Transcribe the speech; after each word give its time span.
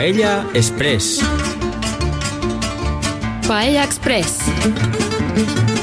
Paella 0.00 0.50
Express. 0.54 1.24
Paella 3.48 3.82
Express. 3.82 4.50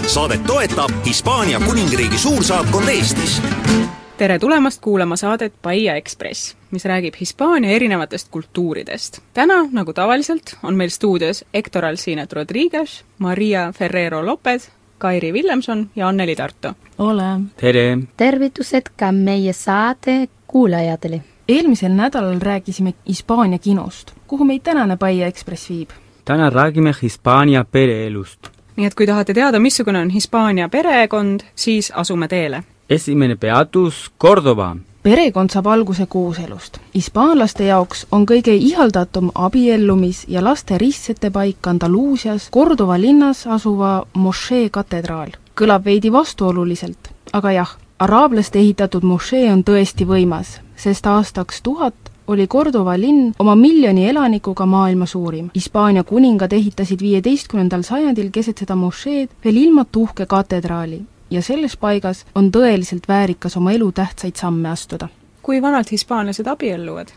saadet 0.07 0.43
toetab 0.43 0.91
Hispaania 1.05 1.59
kuningriigi 1.59 2.17
suursaatkond 2.17 2.87
Eestis. 2.87 3.41
tere 4.17 4.39
tulemast 4.39 4.81
kuulama 4.81 5.15
saadet 5.15 5.53
Paella 5.61 5.95
Ekspress, 5.95 6.55
mis 6.71 6.85
räägib 6.85 7.13
Hispaania 7.19 7.69
erinevatest 7.69 8.27
kultuuridest. 8.31 9.19
täna, 9.33 9.53
nagu 9.71 9.93
tavaliselt, 9.93 10.57
on 10.63 10.75
meil 10.75 10.89
stuudios 10.89 11.45
Hector 11.53 11.85
Alcinet 11.85 12.33
Rodriguez, 12.33 13.03
Maria 13.19 13.71
Ferrero 13.77 14.25
Lopez, 14.25 14.69
Kairi 14.97 15.33
Villemson 15.33 15.89
ja 15.95 16.07
Anneli 16.07 16.35
Tarto. 16.35 16.73
ole. 16.97 17.39
tere! 17.57 17.97
tervitused 18.17 18.83
ka 18.97 19.11
meie 19.11 19.53
saate 19.53 20.29
kuulajatele. 20.47 21.21
Eelmisel 21.47 21.91
nädalal 21.91 22.39
rääkisime 22.39 22.93
Hispaania 23.07 23.57
kinost. 23.59 24.11
kuhu 24.27 24.45
meid 24.45 24.61
tänane 24.63 24.97
Paia 24.97 25.27
Ekspress 25.27 25.69
viib? 25.69 25.89
täna 26.25 26.49
räägime 26.49 26.93
Hispaania 27.01 27.65
pereelust. 27.71 28.39
nii 28.75 28.85
et 28.85 28.95
kui 28.95 29.05
tahate 29.07 29.33
teada, 29.33 29.59
missugune 29.59 29.99
on 29.99 30.09
Hispaania 30.09 30.69
perekond, 30.69 31.39
siis 31.55 31.91
asume 31.95 32.27
teele. 32.27 32.63
esimene 32.89 33.35
peatus 33.35 34.11
Cordova. 34.21 34.75
perekond 35.03 35.49
saab 35.49 35.67
alguse 35.67 36.05
kooselust. 36.05 36.77
hispaanlaste 36.95 37.63
jaoks 37.63 38.07
on 38.11 38.25
kõige 38.25 38.51
ihaldatum 38.53 39.31
abiellumis- 39.35 40.25
ja 40.27 40.43
laste 40.43 40.77
ristsettepaik 40.77 41.67
Andaluusias 41.67 42.49
Cordova 42.51 43.01
linnas 43.01 43.47
asuva 43.47 44.07
mošee 44.13 44.69
katedraal. 44.69 45.29
kõlab 45.61 45.85
veidi 45.85 46.11
vastuoluliselt, 46.11 46.97
aga 47.33 47.51
jah, 47.51 47.77
araablaste 47.99 48.59
ehitatud 48.59 49.03
mošee 49.03 49.51
on 49.51 49.63
tõesti 49.63 50.05
võimas, 50.05 50.59
sest 50.77 51.07
aastaks 51.07 51.61
tuhat 51.61 52.11
oli 52.27 52.47
Cordova 52.47 52.97
linn 52.99 53.33
oma 53.39 53.55
miljoni 53.55 54.07
elanikuga 54.09 54.65
maailma 54.65 55.05
suurim. 55.05 55.49
Hispaania 55.55 56.03
kuningad 56.03 56.51
ehitasid 56.51 57.01
viieteistkümnendal 57.01 57.83
sajandil 57.87 58.31
keset 58.31 58.63
seda 58.63 58.75
mošeed 58.75 59.37
veel 59.45 59.61
ilma 59.67 59.85
tuhke 59.85 60.25
katedraali 60.25 61.01
ja 61.31 61.41
selles 61.41 61.77
paigas 61.77 62.25
on 62.35 62.51
tõeliselt 62.51 63.07
väärikas 63.07 63.57
oma 63.57 63.71
elutähtsaid 63.71 64.35
samme 64.35 64.69
astuda. 64.69 65.07
kui 65.41 65.61
vanalt 65.61 65.91
hispaanlased 65.91 66.47
abielluvad? 66.47 67.07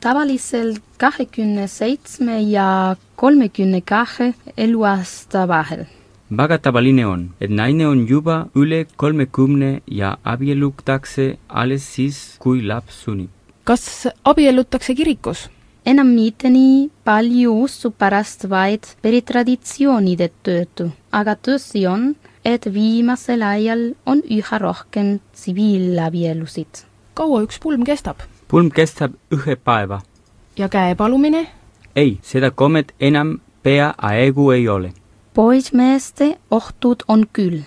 tavaliselt 0.00 0.82
kahekümne 0.98 1.66
seitsme 1.68 2.40
ja 2.40 2.96
kolmekümne 3.16 3.80
kahe 3.80 4.34
eluaasta 4.56 5.48
vahel. 5.48 5.84
On, 6.30 7.30
et 7.40 7.50
naine 7.50 7.86
on 7.86 8.06
juba 8.06 8.48
üle 8.54 8.86
kolmekümne 8.96 9.80
ja 9.86 10.16
abiellutakse 10.24 11.38
alles 11.48 11.82
siis, 11.82 12.36
kui 12.38 12.62
laps 12.62 13.04
sünnib. 13.04 13.30
kas 13.64 14.06
abiellutakse 14.24 14.94
kirikus? 14.94 15.48
enam 15.84 16.06
mitte 16.14 16.50
nii 16.50 16.90
palju 17.04 17.52
usu 17.64 17.90
pärast, 17.90 18.48
vaid 18.48 18.86
peritraditsioonide 19.02 20.30
tõttu, 20.44 20.90
aga 21.12 21.34
tõsi 21.34 21.86
on, 21.88 22.14
et 22.44 22.66
viimasel 22.72 23.42
ajal 23.42 23.94
on 24.06 24.22
üha 24.30 24.58
rohkem 24.58 25.18
tsiviilabielusid. 25.32 26.84
kaua 27.14 27.42
üks 27.42 27.58
pulm 27.58 27.84
kestab? 27.84 28.22
pulm 28.48 28.70
kestab 28.70 29.12
ühe 29.32 29.56
päeva. 29.56 30.00
ja 30.56 30.68
käepalumine? 30.68 31.46
ei, 31.96 32.18
seda 32.22 32.50
kommet 32.50 32.94
enam 33.00 33.40
peaaegu 33.62 34.50
ei 34.52 34.68
ole. 34.68 34.92
Poissmeeste 35.34 36.38
ohtud 36.50 36.96
on 37.08 37.26
küll. 37.32 37.60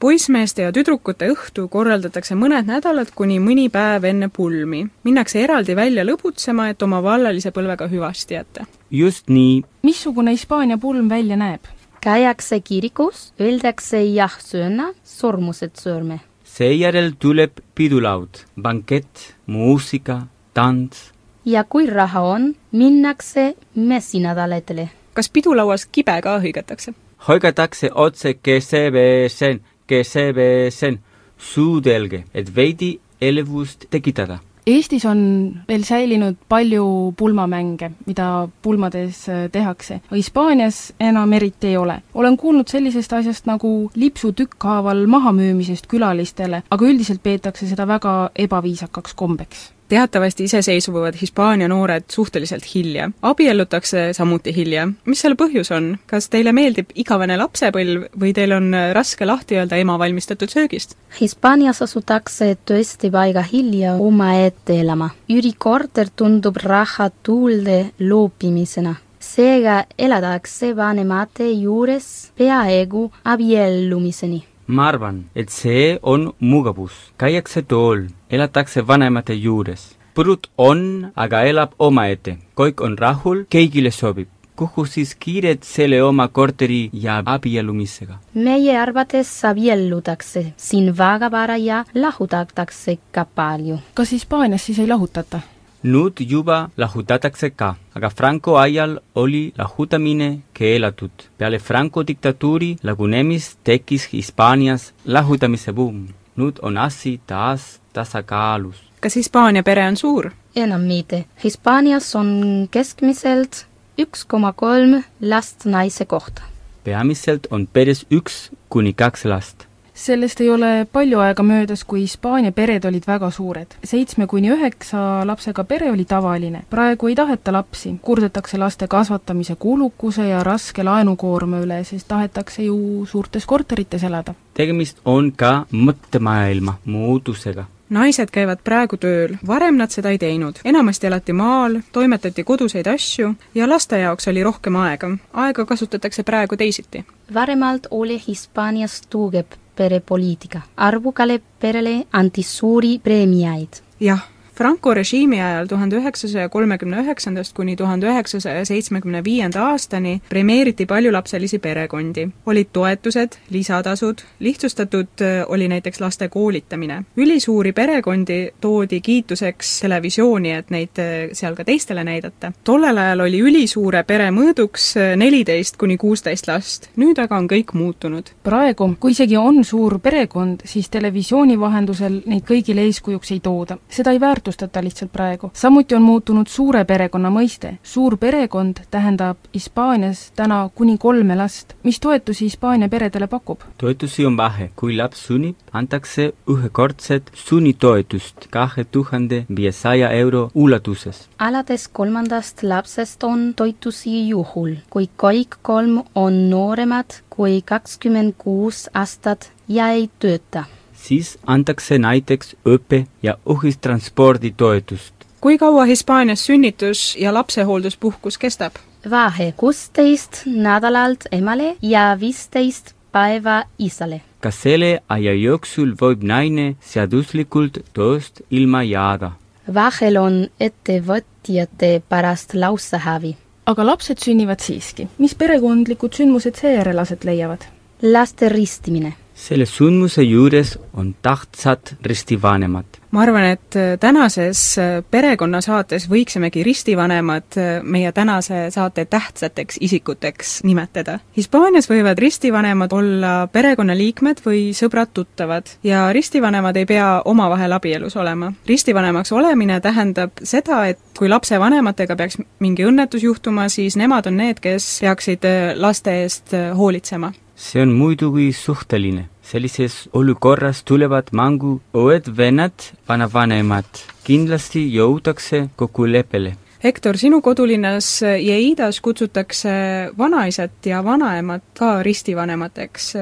poissmeeste 0.00 0.62
ja 0.62 0.72
tüdrukute 0.72 1.26
õhtu 1.32 1.64
korraldatakse 1.68 2.36
mõned 2.38 2.68
nädalad 2.70 3.10
kuni 3.14 3.40
mõni 3.42 3.66
päev 3.74 4.04
enne 4.04 4.28
pulmi. 4.28 4.86
minnakse 5.04 5.42
eraldi 5.42 5.74
välja 5.76 6.04
lõbutsema, 6.04 6.68
et 6.70 6.82
oma 6.82 7.02
vallalise 7.02 7.50
põlvega 7.50 7.88
hüvasti 7.90 8.34
jätta. 8.34 8.66
just 8.90 9.28
nii. 9.28 9.64
missugune 9.82 10.30
Hispaania 10.30 10.78
pulm 10.78 11.08
välja 11.08 11.36
näeb? 11.36 11.60
käiakse 12.00 12.60
kirikus, 12.60 13.32
öeldakse 13.40 14.02
jah-sõna, 14.04 14.92
sormused 15.04 15.74
sõrme. 15.74 16.20
seejärel 16.44 17.12
tuleb 17.18 17.58
pidulaud, 17.74 18.44
bankett, 18.60 19.34
muusika, 19.46 20.22
tants. 20.54 21.10
ja 21.44 21.64
kui 21.64 21.90
raha 21.90 22.20
on, 22.20 22.54
minnakse 22.72 23.56
messinädalatele. 23.74 24.88
kas 25.14 25.28
pidulauas 25.30 25.86
kibe 25.86 26.20
ka 26.22 26.38
hõigatakse? 26.38 26.94
Hõigatakse 27.26 27.90
otse 27.94 28.34
keseveesen, 28.34 29.60
keseveesen, 29.86 31.00
suudelge, 31.38 32.24
et 32.34 32.54
veidi 32.56 32.98
elevust 33.20 33.86
tekitada 33.90 34.38
Eestis 34.68 35.06
on 35.08 35.20
veel 35.68 35.84
säilinud 35.86 36.36
palju 36.48 36.84
pulmamänge, 37.16 37.88
mida 38.06 38.48
pulmades 38.62 39.22
äh, 39.32 39.46
tehakse. 39.52 40.00
Hispaanias 40.12 40.92
enam 41.00 41.32
eriti 41.32 41.70
ei 41.70 41.76
ole. 41.76 42.02
olen 42.14 42.36
kuulnud 42.36 42.68
sellisest 42.68 43.12
asjast 43.12 43.48
nagu 43.48 43.90
lipsu 43.94 44.32
tükkhaaval 44.32 45.06
mahamüümisest 45.06 45.88
külalistele, 45.88 46.62
aga 46.70 46.84
üldiselt 46.84 47.22
peetakse 47.22 47.66
seda 47.66 47.88
väga 47.88 48.14
ebaviisakaks 48.36 49.14
kombeks 49.14 49.70
teatavasti 49.88 50.44
iseseisvuvad 50.44 51.14
Hispaania 51.20 51.68
noored 51.68 52.04
suhteliselt 52.10 52.74
hilja. 52.74 53.10
abiellutakse 53.22 54.12
samuti 54.12 54.56
hilja. 54.56 54.88
mis 55.04 55.20
selle 55.20 55.36
põhjus 55.36 55.72
on? 55.76 55.98
kas 56.06 56.28
teile 56.28 56.52
meeldib 56.52 56.92
igavene 56.94 57.36
lapsepõlv 57.36 58.08
või 58.20 58.32
teil 58.34 58.52
on 58.52 58.72
raske 58.92 59.26
lahti 59.26 59.58
öelda 59.58 59.76
ema 59.76 59.98
valmistatud 59.98 60.48
söögist? 60.48 60.96
Hispaanias 61.20 61.82
asutakse 61.82 62.56
tõesti 62.70 63.12
väga 63.12 63.42
hilja 63.52 63.94
omaette 63.94 64.80
elama. 64.80 65.10
üürikorter 65.30 66.08
tundub 66.16 66.56
raha 66.56 67.10
tuulde 67.22 67.90
loopimisena 68.00 68.96
seega 69.20 69.84
elatakse 69.98 70.76
vanemate 70.76 71.50
juures 71.50 72.30
peaaegu 72.38 73.10
abiellumiseni 73.24 74.44
ma 74.68 74.88
arvan, 74.92 75.24
et 75.34 75.48
see 75.48 75.98
on 76.02 76.32
mugavus. 76.40 76.92
käiakse 77.18 77.62
tool, 77.62 78.06
elatakse 78.30 78.86
vanemate 78.86 79.34
juures. 79.34 79.94
põrut 80.14 80.48
on, 80.58 81.12
aga 81.16 81.42
elab 81.42 81.72
omaette. 81.78 82.38
kõik 82.56 82.82
on 82.82 82.98
rahul, 82.98 83.44
kõigile 83.50 83.90
sobib. 83.90 84.28
kuhu 84.56 84.84
siis 84.86 85.14
kiired 85.14 85.62
selle 85.62 86.02
oma 86.02 86.28
korteri 86.28 86.90
ja 86.92 87.22
abiellumisega? 87.24 88.18
meie 88.34 88.78
arvates 88.78 89.44
abiellutakse 89.44 90.52
siin 90.56 90.96
väga 90.98 91.30
vara 91.30 91.56
ja 91.56 91.84
lahutatakse 91.94 92.98
ka 93.12 93.24
palju. 93.24 93.78
kas 93.94 94.12
Hispaanias 94.12 94.66
siis 94.66 94.78
ei 94.78 94.86
lahutata? 94.86 95.40
nüüd 95.82 96.20
juba 96.20 96.70
lahutatakse 96.76 97.50
ka, 97.50 97.76
aga 97.94 98.10
Franco 98.10 98.56
ajal 98.58 98.98
oli 99.14 99.52
lahutamine 99.58 100.40
keelatud. 100.52 101.10
peale 101.38 101.58
Franco 101.58 102.06
diktatuuri 102.06 102.76
lagunemist 102.82 103.58
tekkis 103.64 104.12
Hispaanias 104.12 104.92
lahutamise 105.04 105.72
buum. 105.72 106.08
nüüd 106.36 106.58
on 106.62 106.78
asi 106.78 107.20
taas 107.26 107.80
tasakaalus. 107.98 108.82
kas 109.00 109.16
Hispaania 109.16 109.62
pere 109.62 109.86
on 109.88 109.96
suur? 109.96 110.30
enam 110.56 110.80
mitte. 110.80 111.24
Hispaanias 111.44 112.14
on 112.16 112.68
keskmiselt 112.70 113.64
üks 113.98 114.24
koma 114.26 114.52
kolm 114.52 115.02
last 115.20 115.64
naise 115.64 116.04
kohta. 116.04 116.42
peamiselt 116.84 117.46
on 117.50 117.66
peres 117.66 118.06
üks 118.10 118.48
kuni 118.68 118.92
kaks 118.92 119.24
last 119.24 119.68
sellest 119.98 120.40
ei 120.40 120.50
ole 120.50 120.86
palju 120.92 121.18
aega 121.18 121.42
möödas, 121.42 121.80
kui 121.84 122.04
Hispaania 122.04 122.52
pered 122.54 122.84
olid 122.86 123.06
väga 123.06 123.30
suured. 123.34 123.74
seitsme 123.84 124.26
kuni 124.30 124.52
üheksa 124.54 125.26
lapsega 125.26 125.64
pere 125.64 125.90
oli 125.90 126.04
tavaline. 126.04 126.62
praegu 126.70 127.08
ei 127.08 127.14
taheta 127.14 127.52
lapsi, 127.52 127.96
kurdetakse 128.02 128.58
laste 128.58 128.86
kasvatamise 128.88 129.56
kulukuse 129.56 130.28
ja 130.28 130.44
raske 130.44 130.84
laenukoorma 130.84 131.64
üle, 131.64 131.80
sest 131.84 132.08
tahetakse 132.08 132.62
ju 132.62 133.06
suurtes 133.06 133.46
korterites 133.46 134.04
elada. 134.04 134.34
tegemist 134.54 135.02
on 135.04 135.32
ka 135.32 135.66
mõttemaailma 135.72 136.78
muutusega 136.84 137.66
naised 137.90 138.30
käivad 138.32 138.62
praegu 138.64 138.96
tööl, 138.96 139.36
varem 139.46 139.76
nad 139.76 139.90
seda 139.90 140.10
ei 140.10 140.18
teinud. 140.18 140.60
enamasti 140.64 141.06
elati 141.06 141.32
maal, 141.32 141.80
toimetati 141.92 142.44
koduseid 142.44 142.86
asju 142.86 143.34
ja 143.54 143.68
laste 143.68 143.98
jaoks 143.98 144.28
oli 144.28 144.42
rohkem 144.42 144.76
aega. 144.76 145.10
aega 145.32 145.64
kasutatakse 145.64 146.22
praegu 146.22 146.56
teisiti. 146.56 147.04
varemalt 147.34 147.86
oli 147.90 148.22
Hispaanias 148.28 149.02
tugev 149.10 149.46
perepoliitika. 149.76 150.60
arvukale 150.76 151.40
perele 151.60 152.04
anti 152.12 152.42
suuri 152.42 152.98
preemiaid. 152.98 153.82
jah, 154.00 154.28
Franco 154.58 154.90
režiimi 154.94 155.38
ajal 155.38 155.68
tuhande 155.70 156.00
üheksasaja 156.00 156.48
kolmekümne 156.50 156.98
üheksandast 157.04 157.52
kuni 157.54 157.76
tuhande 157.78 158.08
üheksasaja 158.10 158.64
seitsmekümne 158.66 159.20
viienda 159.24 159.68
aastani 159.68 160.16
premeeriti 160.28 160.86
paljulapselisi 160.86 161.58
perekondi. 161.58 162.28
olid 162.46 162.66
toetused, 162.72 163.36
lisatasud, 163.50 164.18
lihtsustatud 164.40 165.22
äh, 165.22 165.44
oli 165.48 165.68
näiteks 165.68 166.00
laste 166.00 166.28
koolitamine. 166.28 167.04
ülisuuri 167.16 167.72
perekondi 167.72 168.48
toodi 168.60 169.00
kiituseks 169.00 169.80
televisiooni, 169.80 170.52
et 170.52 170.70
neid 170.70 170.98
äh, 170.98 171.30
seal 171.32 171.54
ka 171.54 171.64
teistele 171.64 172.04
näidata. 172.04 172.52
tollel 172.64 172.98
ajal 172.98 173.20
oli 173.20 173.40
ülisuure 173.40 174.02
pere 174.02 174.30
mõõduks 174.30 174.88
äh, 174.96 175.16
neliteist 175.16 175.76
kuni 175.76 175.96
kuusteist 175.96 176.48
last, 176.48 176.90
nüüd 176.96 177.22
aga 177.22 177.36
on 177.36 177.46
kõik 177.46 177.74
muutunud. 177.74 178.34
praegu, 178.42 178.90
kui 179.00 179.14
isegi 179.14 179.36
on 179.36 179.64
suur 179.64 179.98
perekond, 179.98 180.60
siis 180.64 180.88
televisiooni 180.88 181.60
vahendusel 181.60 182.22
neid 182.26 182.42
kõigile 182.42 182.90
eeskujuks 182.90 183.30
ei 183.30 183.40
tooda. 183.40 183.78
seda 183.88 184.10
ei 184.10 184.20
väärtustata 184.20 184.47
väärtustata 184.48 184.84
lihtsalt 184.84 185.12
praegu. 185.12 185.50
samuti 185.52 185.94
on 185.94 186.02
muutunud 186.02 186.46
suure 186.46 186.84
perekonna 186.84 187.28
mõiste. 187.30 187.76
suur 187.82 188.16
perekond 188.16 188.76
tähendab 188.90 189.36
Hispaanias 189.54 190.32
täna 190.36 190.70
kuni 190.74 190.98
kolme 190.98 191.36
last. 191.36 191.74
mis 191.82 192.00
toetusi 192.00 192.44
Hispaania 192.44 192.88
peredele 192.88 193.26
pakub? 193.26 193.60
toetusi 193.78 194.26
on 194.26 194.36
vähe, 194.36 194.70
kui 194.76 194.96
laps 194.96 195.26
sünnib, 195.26 195.56
antakse 195.72 196.32
ühekordset 196.48 197.30
sunnitoetust 197.34 198.48
kahe 198.50 198.84
tuhande 198.84 199.44
viiesaja 199.56 200.10
euro 200.10 200.50
ulatuses. 200.54 201.28
alates 201.38 201.88
kolmandast 201.88 202.62
lapsest 202.62 203.24
on 203.24 203.54
toitusi 203.54 204.28
juhul, 204.28 204.74
kui 204.90 205.10
kõik 205.22 205.58
kolm 205.62 206.02
on 206.14 206.50
nooremad 206.50 207.20
kui 207.30 207.62
kakskümmend 207.62 208.34
kuus 208.38 208.88
aastat 208.94 209.52
ja 209.68 209.88
ei 209.88 210.10
tööta. 210.18 210.64
Siis 211.08 211.38
antakse 211.46 211.98
näiteks 211.98 212.56
õppe- 212.66 213.06
ja 213.22 213.38
ühistransporditoetust. 213.54 215.14
kui 215.40 215.58
kaua 215.58 215.84
Hispaanias 215.84 216.46
sünnitus- 216.48 217.16
ja 217.20 217.34
lapsehoolduspuhkus 217.34 218.38
kestab? 218.38 218.72
vahe 219.10 219.54
kuusteist 219.56 220.42
nädalalt 220.46 221.24
emale 221.32 221.76
ja 221.82 222.16
viisteist 222.20 222.94
päeva 223.12 223.62
isale. 223.78 224.20
ka 224.40 224.50
selle 224.50 225.02
aja 225.08 225.34
jooksul 225.34 225.94
võib 226.02 226.22
naine 226.22 226.76
seaduslikult 226.80 227.78
tööst 227.92 228.40
ilma 228.50 228.82
jääda. 228.82 229.30
vahel 229.74 230.16
on 230.16 230.46
ettevõtjate 230.60 232.02
pärast 232.08 232.54
lausehävi. 232.54 233.36
aga 233.66 233.86
lapsed 233.86 234.18
sünnivad 234.18 234.60
siiski. 234.60 235.08
mis 235.18 235.34
perekondlikud 235.34 236.12
sündmused 236.12 236.60
seejärel 236.60 236.98
aset 236.98 237.24
leiavad? 237.24 237.64
laste 238.02 238.48
ristimine 238.48 239.14
selle 239.38 239.66
sündmuse 239.66 240.22
juures 240.22 240.78
on 240.94 241.14
tähtsad 241.22 241.94
ristivanemad. 242.02 242.84
ma 243.10 243.22
arvan, 243.22 243.44
et 243.44 243.76
tänases 244.00 244.76
perekonnasaates 245.10 246.04
võiksimegi 246.10 246.60
ristivanemad 246.66 247.56
meie 247.82 248.10
tänase 248.12 248.66
saate 248.70 249.04
tähtsateks 249.08 249.78
isikuteks 249.80 250.58
nimetada. 250.68 251.18
Hispaanias 251.36 251.88
võivad 251.88 252.20
ristivanemad 252.20 252.92
olla 252.92 253.48
perekonnaliikmed 253.52 254.42
või 254.44 254.74
sõbrad-tuttavad 254.76 255.72
ja 255.88 256.10
ristivanemad 256.12 256.76
ei 256.76 256.86
pea 256.86 257.08
omavahel 257.24 257.72
abielus 257.72 258.16
olema. 258.16 258.52
ristivanemaks 258.66 259.32
olemine 259.32 259.80
tähendab 259.80 260.30
seda, 260.42 260.84
et 260.86 261.00
kui 261.18 261.28
lapsevanematega 261.28 262.16
peaks 262.16 262.36
mingi 262.58 262.84
õnnetus 262.84 263.24
juhtuma, 263.24 263.68
siis 263.68 263.96
nemad 263.96 264.26
on 264.26 264.36
need, 264.36 264.60
kes 264.60 264.98
peaksid 265.00 265.48
laste 265.76 266.22
eest 266.22 266.52
hoolitsema 266.76 267.32
see 267.58 267.82
on 267.82 267.92
muidugi 267.92 268.52
suhteline. 268.52 269.28
sellises 269.42 270.08
olukorras 270.12 270.84
tulevad 270.84 271.30
mängu 271.32 271.80
uued 271.94 272.26
vennad, 272.36 272.72
vanavanemad. 273.08 273.84
kindlasti 274.24 274.86
jõutakse 274.94 275.68
kokkuleppele. 275.76 276.56
Hektor, 276.84 277.16
sinu 277.16 277.40
kodulinnas 277.42 278.22
Jeidas 278.22 279.00
kutsutakse 279.00 279.70
vanaisat 280.18 280.86
ja 280.86 281.04
vanaemat 281.04 281.62
ka 281.78 282.02
ristivanemateks 282.02 283.14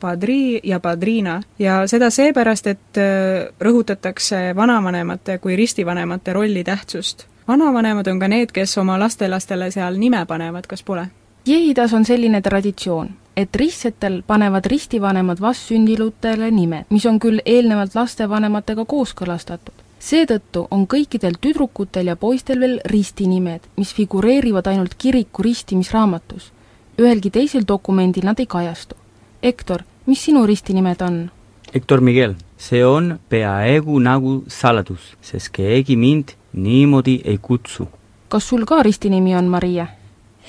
padri 0.00 0.60
ja 0.64 0.80
padrina 0.80 1.42
ja 1.58 1.86
seda 1.86 2.10
seepärast, 2.10 2.66
et 2.66 3.00
rõhutatakse 3.60 4.56
vanavanemate 4.56 5.38
kui 5.38 5.56
ristivanemate 5.56 6.32
rolli 6.32 6.64
tähtsust. 6.64 7.26
vanavanemad 7.48 8.06
on 8.06 8.18
ka 8.20 8.28
need, 8.28 8.52
kes 8.52 8.78
oma 8.78 8.98
lastelastele 8.98 9.70
seal 9.70 9.96
nime 9.96 10.26
panevad, 10.26 10.66
kas 10.66 10.82
pole? 10.82 11.06
Jehidas 11.46 11.92
on 11.92 12.04
selline 12.04 12.40
traditsioon, 12.42 13.08
et 13.36 13.54
ristsetel 13.54 14.22
panevad 14.26 14.64
ristivanemad 14.66 15.38
vastsündinutele 15.40 16.48
nimed, 16.50 16.88
mis 16.90 17.04
on 17.06 17.20
küll 17.22 17.38
eelnevalt 17.44 17.94
lastevanematega 17.94 18.84
kooskõlastatud. 18.84 19.74
seetõttu 20.06 20.66
on 20.70 20.86
kõikidel 20.86 21.36
tüdrukutel 21.40 22.10
ja 22.10 22.16
poistel 22.16 22.60
veel 22.60 22.80
ristinimed, 22.84 23.60
mis 23.76 23.92
figureerivad 23.94 24.66
ainult 24.66 24.94
kiriku 24.98 25.42
ristimisraamatus. 25.42 26.50
ühelgi 26.98 27.30
teisel 27.30 27.62
dokumendil 27.68 28.24
nad 28.24 28.40
ei 28.40 28.46
kajastu. 28.46 28.96
Hektor, 29.42 29.82
mis 30.06 30.24
sinu 30.24 30.46
ristinimed 30.46 31.02
on? 31.02 31.30
Hector 31.74 32.00
Miguel, 32.00 32.34
see 32.56 32.84
on 32.84 33.20
peaaegu 33.28 33.98
nagu 33.98 34.42
saladus, 34.48 35.14
sest 35.20 35.52
keegi 35.52 35.96
mind 35.96 36.34
niimoodi 36.52 37.20
ei 37.24 37.38
kutsu. 37.38 37.88
kas 38.28 38.48
sul 38.48 38.64
ka 38.64 38.82
ristinimi 38.82 39.36
on 39.36 39.44
Maria? 39.44 39.86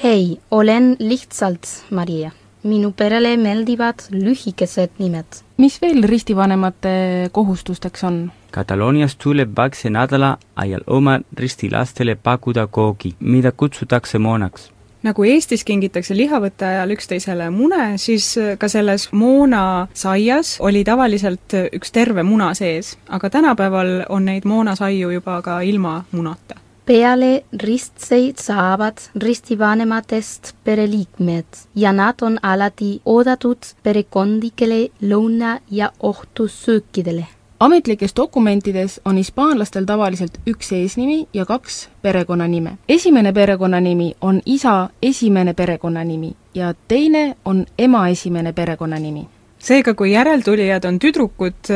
Ei, 0.03 0.39
olen 0.51 0.95
lihtsalt 0.99 1.85
Maria. 1.91 2.31
minu 2.63 2.91
perele 2.91 3.37
meeldivad 3.37 4.01
lühikesed 4.11 4.89
nimed. 4.99 5.25
mis 5.57 5.81
veel 5.81 6.03
ristivanemate 6.03 7.29
kohustusteks 7.31 8.03
on? 8.03 8.31
Kataloonias 8.51 9.15
tuleb 9.15 9.49
vaikse 9.57 9.89
nädala 9.89 10.37
ajal 10.55 10.81
oma 10.87 11.19
ristilastele 11.37 12.15
pakkuda 12.15 12.67
koogi, 12.67 13.15
mida 13.19 13.51
kutsutakse 13.51 14.17
moonaks 14.17 14.71
nagu 15.03 15.23
Eestis 15.23 15.63
kingitakse 15.63 16.17
lihavõtte 16.17 16.65
ajal 16.65 16.91
üksteisele 16.91 17.49
mune, 17.49 17.97
siis 17.97 18.35
ka 18.59 18.67
selles 18.67 19.07
moonasaias 19.11 20.57
oli 20.59 20.83
tavaliselt 20.83 21.53
üks 21.71 21.91
terve 21.91 22.23
muna 22.23 22.53
sees, 22.53 22.97
aga 23.07 23.29
tänapäeval 23.29 24.05
on 24.09 24.25
neid 24.25 24.45
moonasaiu 24.45 25.11
juba 25.11 25.41
ka 25.41 25.61
ilma 25.61 26.03
munata 26.11 26.66
peale 26.87 27.43
ristseid 27.63 28.35
saavad 28.39 28.97
ristivanematest 29.15 30.53
pereliikmed 30.63 31.45
ja 31.75 31.93
nad 31.93 32.15
on 32.21 32.39
alati 32.43 33.01
oodatud 33.05 33.57
perekondlikele 33.83 34.89
lõuna- 35.01 35.59
ja 35.71 35.91
ohtusöökidele. 35.99 37.25
ametlikes 37.59 38.15
dokumentides 38.15 39.01
on 39.05 39.17
hispaanlastel 39.17 39.85
tavaliselt 39.85 40.37
üks 40.47 40.71
eesnimi 40.71 41.27
ja 41.33 41.45
kaks 41.45 41.89
perekonnanime. 42.01 42.77
esimene 42.89 43.33
perekonnanimi 43.33 44.15
on 44.21 44.41
isa 44.45 44.89
esimene 45.01 45.53
perekonnanimi 45.53 46.35
ja 46.53 46.73
teine 46.87 47.35
on 47.45 47.65
ema 47.77 48.07
esimene 48.07 48.53
perekonnanimi 48.53 49.27
seega, 49.59 49.93
kui 49.93 50.11
järeltulijad 50.11 50.85
on 50.85 50.99
tüdrukud, 50.99 51.71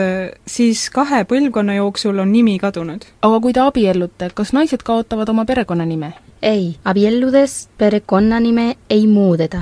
siis 0.47 0.89
kahe 0.93 1.23
põlvkonna 1.25 1.75
jooksul 1.79 2.19
on 2.19 2.31
nimi 2.31 2.57
kadunud. 2.59 3.05
aga 3.21 3.39
kui 3.39 3.53
te 3.53 3.59
abiellute, 3.59 4.29
kas 4.33 4.53
naised 4.53 4.83
kaotavad 4.83 5.29
oma 5.29 5.45
perekonnanime? 5.45 6.13
ei, 6.41 6.75
abielludes 6.85 7.69
perekonnanime 7.77 8.75
ei 8.89 9.07
muudeta. 9.07 9.61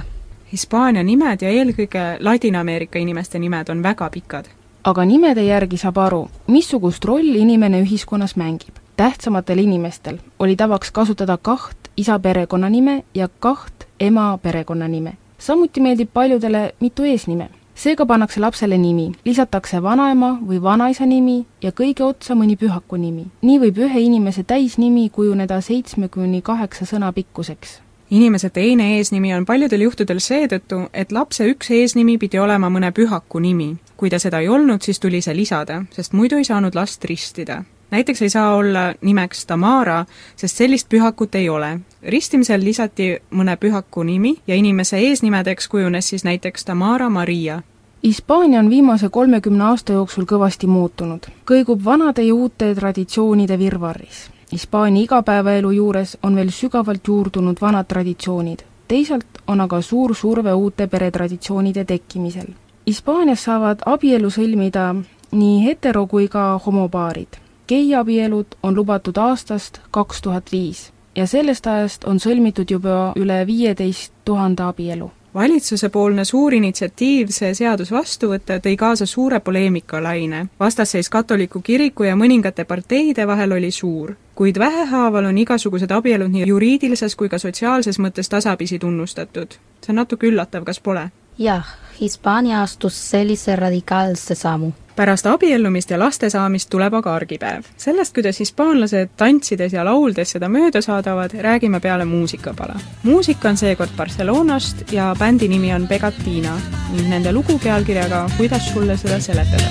Hispaania 0.52 1.04
nimed 1.04 1.42
ja 1.42 1.50
eelkõige 1.50 2.06
Ladina-Ameerika 2.20 3.00
inimeste 3.00 3.40
nimed 3.40 3.70
on 3.70 3.84
väga 3.84 4.10
pikad. 4.10 4.46
aga 4.84 5.06
nimede 5.06 5.44
järgi 5.44 5.78
saab 5.78 5.98
aru, 5.98 6.30
missugust 6.48 7.06
rolli 7.06 7.40
inimene 7.40 7.82
ühiskonnas 7.82 8.36
mängib. 8.36 8.76
tähtsamatel 8.96 9.58
inimestel 9.58 10.18
oli 10.40 10.56
tavaks 10.56 10.92
kasutada 10.92 11.38
kaht 11.38 11.78
isa 11.98 12.20
perekonnanime 12.20 13.04
ja 13.16 13.30
kaht 13.40 13.88
ema 14.00 14.38
perekonnanime. 14.38 15.14
samuti 15.38 15.82
meeldib 15.82 16.10
paljudele 16.14 16.74
mitu 16.80 17.04
eesnime 17.04 17.50
seega 17.80 18.06
pannakse 18.06 18.42
lapsele 18.44 18.78
nimi, 18.78 19.12
lisatakse 19.26 19.80
vanaema 19.84 20.34
või 20.44 20.62
vanaisa 20.62 21.06
nimi 21.08 21.46
ja 21.64 21.72
kõige 21.72 22.04
otsa 22.04 22.36
mõni 22.36 22.58
pühaku 22.60 23.00
nimi. 23.00 23.28
nii 23.42 23.60
võib 23.60 23.80
ühe 23.86 24.02
inimese 24.04 24.44
täisnimi 24.44 25.10
kujuneda 25.10 25.62
seitsme 25.62 26.10
kuni 26.10 26.42
kaheksa 26.42 26.86
sõna 26.86 27.14
pikkuseks 27.14 27.80
inimese 28.10 28.50
teine 28.50 28.98
eesnimi 28.98 29.34
on 29.34 29.46
paljudel 29.46 29.82
juhtudel 29.86 30.20
seetõttu, 30.20 30.88
et 30.94 31.12
lapse 31.12 31.46
üks 31.46 31.70
eesnimi 31.72 32.18
pidi 32.18 32.40
olema 32.40 32.70
mõne 32.70 32.92
pühaku 32.92 33.40
nimi. 33.40 33.76
kui 33.98 34.10
ta 34.10 34.20
seda 34.20 34.40
ei 34.40 34.48
olnud, 34.48 34.82
siis 34.82 35.00
tuli 35.00 35.22
see 35.22 35.36
lisada, 35.36 35.84
sest 35.92 36.14
muidu 36.14 36.38
ei 36.38 36.44
saanud 36.44 36.76
last 36.76 37.06
ristida 37.06 37.64
näiteks 37.92 38.22
ei 38.22 38.30
saa 38.30 38.56
olla 38.56 38.94
nimeks 39.02 39.46
Tamara, 39.46 40.06
sest 40.36 40.58
sellist 40.58 40.90
pühakut 40.90 41.36
ei 41.36 41.50
ole. 41.50 41.80
ristimisel 42.04 42.64
lisati 42.64 43.18
mõne 43.32 43.58
pühaku 43.58 44.04
nimi 44.04 44.38
ja 44.48 44.56
inimese 44.56 44.98
eesnimedeks 44.98 45.68
kujunes 45.68 46.10
siis 46.10 46.24
näiteks 46.24 46.66
Tamara 46.66 47.10
Maria. 47.10 47.62
Hispaania 48.04 48.60
on 48.60 48.70
viimase 48.70 49.10
kolmekümne 49.10 49.64
aasta 49.64 49.94
jooksul 49.94 50.24
kõvasti 50.24 50.68
muutunud, 50.68 51.26
kõigub 51.52 51.84
vanade 51.86 52.24
ja 52.24 52.36
uute 52.36 52.76
traditsioonide 52.76 53.60
virvarris. 53.60 54.30
Hispaania 54.52 55.04
igapäevaelu 55.04 55.72
juures 55.72 56.18
on 56.24 56.36
veel 56.36 56.50
sügavalt 56.50 57.08
juurdunud 57.08 57.58
vanad 57.62 57.86
traditsioonid, 57.86 58.64
teisalt 58.88 59.44
on 59.48 59.62
aga 59.62 59.82
suur 59.82 60.16
surve 60.16 60.54
uute 60.54 60.88
peretraditsioonide 60.88 61.86
tekkimisel. 61.86 62.48
Hispaanias 62.88 63.44
saavad 63.44 63.84
abielu 63.86 64.30
sõlmida 64.30 64.96
nii 65.32 65.66
hetero- 65.66 66.08
kui 66.08 66.28
ka 66.28 66.60
homopaarid 66.66 67.49
geiabielud 67.70 68.58
on 68.64 68.76
lubatud 68.76 69.18
aastast 69.18 69.82
kaks 69.92 70.22
tuhat 70.22 70.52
viis 70.52 70.90
ja 71.16 71.28
sellest 71.28 71.68
ajast 71.68 72.04
on 72.08 72.20
sõlmitud 72.20 72.72
juba 72.72 73.14
üle 73.20 73.46
viieteist 73.48 74.14
tuhande 74.26 74.64
abielu. 74.64 75.12
valitsusepoolne 75.34 76.24
suur 76.26 76.54
initsiatiiv 76.54 77.30
see 77.30 77.54
seadus 77.54 77.92
vastu 77.92 78.32
võtta 78.32 78.58
tõi 78.64 78.76
kaasa 78.78 79.06
suure 79.06 79.40
poleemikalaine. 79.40 80.48
vastasseis 80.60 81.10
katoliku 81.10 81.62
kiriku 81.62 82.04
ja 82.04 82.16
mõningate 82.16 82.66
parteide 82.66 83.28
vahel 83.28 83.52
oli 83.52 83.72
suur, 83.72 84.16
kuid 84.36 84.60
vähehaaval 84.60 85.26
on 85.26 85.38
igasugused 85.38 85.92
abielud 85.92 86.32
nii 86.32 86.48
juriidilises 86.48 87.16
kui 87.16 87.30
ka 87.30 87.38
sotsiaalses 87.38 88.00
mõttes 88.00 88.30
tasapisi 88.30 88.80
tunnustatud. 88.80 89.48
see 89.82 89.94
on 89.94 89.96
natuke 89.96 90.28
üllatav, 90.28 90.64
kas 90.64 90.80
pole? 90.80 91.10
jah, 91.38 91.76
Hispaania 92.02 92.62
astus 92.62 93.10
sellise 93.10 93.56
radikaalse 93.56 94.36
sammu 94.36 94.72
pärast 95.00 95.26
abiellumist 95.26 95.92
ja 95.94 96.00
laste 96.00 96.28
saamist 96.30 96.68
tuleb 96.70 96.94
aga 96.94 97.14
argipäev. 97.16 97.64
sellest, 97.78 98.14
kuidas 98.14 98.40
hispaanlased 98.40 99.14
tantsides 99.18 99.74
ja 99.74 99.86
lauldes 99.88 100.34
seda 100.36 100.50
mööda 100.52 100.82
saadavad, 100.84 101.38
räägime 101.46 101.80
peale 101.80 102.06
muusikapala. 102.06 102.76
muusika 103.04 103.50
on 103.50 103.58
seekord 103.58 103.96
Barcelonast 103.96 104.92
ja 104.92 105.16
bändi 105.20 105.48
nimi 105.48 105.74
on 105.74 105.88
Pegatina 105.88 106.60
ning 106.92 107.10
nende 107.10 107.32
lugu 107.32 107.60
pealkirjaga 107.64 108.30
Kuidas 108.38 108.74
sulle 108.74 108.98
seda 108.98 109.20
seletada. 109.20 109.70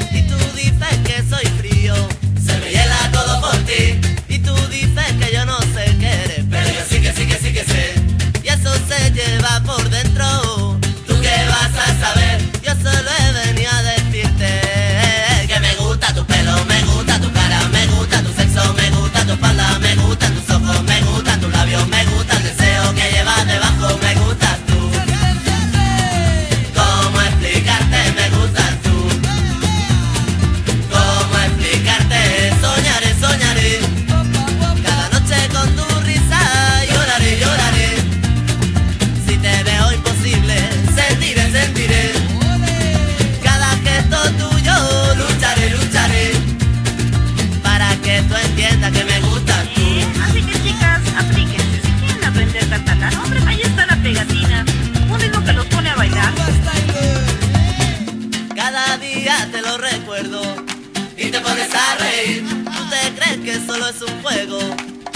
Reír. 61.97 62.45
Tú 62.65 62.83
te 62.91 63.15
crees 63.17 63.39
que 63.39 63.67
solo 63.67 63.89
es 63.89 64.01
un 64.03 64.23
juego 64.23 64.59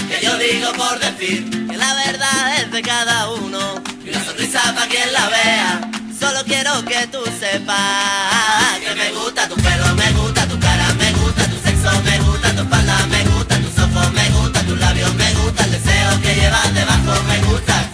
que 0.09 0.25
yo 0.25 0.37
digo 0.37 0.71
por 0.73 0.99
decir 0.99 1.67
que 1.69 1.77
la 1.77 1.93
verdad 1.93 2.57
es 2.57 2.71
de 2.71 2.81
cada 2.81 3.31
uno 3.31 3.59
y 4.05 4.09
una 4.09 4.23
sonrisa 4.25 4.61
para 4.73 4.87
quien 4.87 5.11
la 5.13 5.29
vea. 5.29 5.81
Solo 6.19 6.43
quiero 6.45 6.83
que 6.85 7.07
tú 7.07 7.19
sepas 7.39 8.79
que 8.79 8.95
me 8.95 9.11
gusta 9.11 9.47
tu 9.47 9.55
pelo, 9.55 9.95
me 9.95 10.11
gusta 10.11 10.47
tu 10.47 10.59
cara, 10.59 10.93
me 10.93 11.11
gusta 11.13 11.43
tu 11.47 11.57
sexo, 11.59 11.91
me 12.03 12.19
gusta 12.19 12.55
tu 12.55 12.61
espalda, 12.61 13.07
me 13.07 13.23
gustan 13.25 13.63
tus 13.63 13.83
ojos, 13.83 14.13
me 14.13 14.29
gustan 14.29 14.65
tus 14.65 14.79
labios, 14.79 15.13
me 15.15 15.33
gusta 15.33 15.63
el 15.65 15.71
deseo 15.71 16.21
que 16.21 16.35
llevas 16.35 16.73
debajo, 16.73 17.23
me 17.27 17.37
gustas 17.47 17.92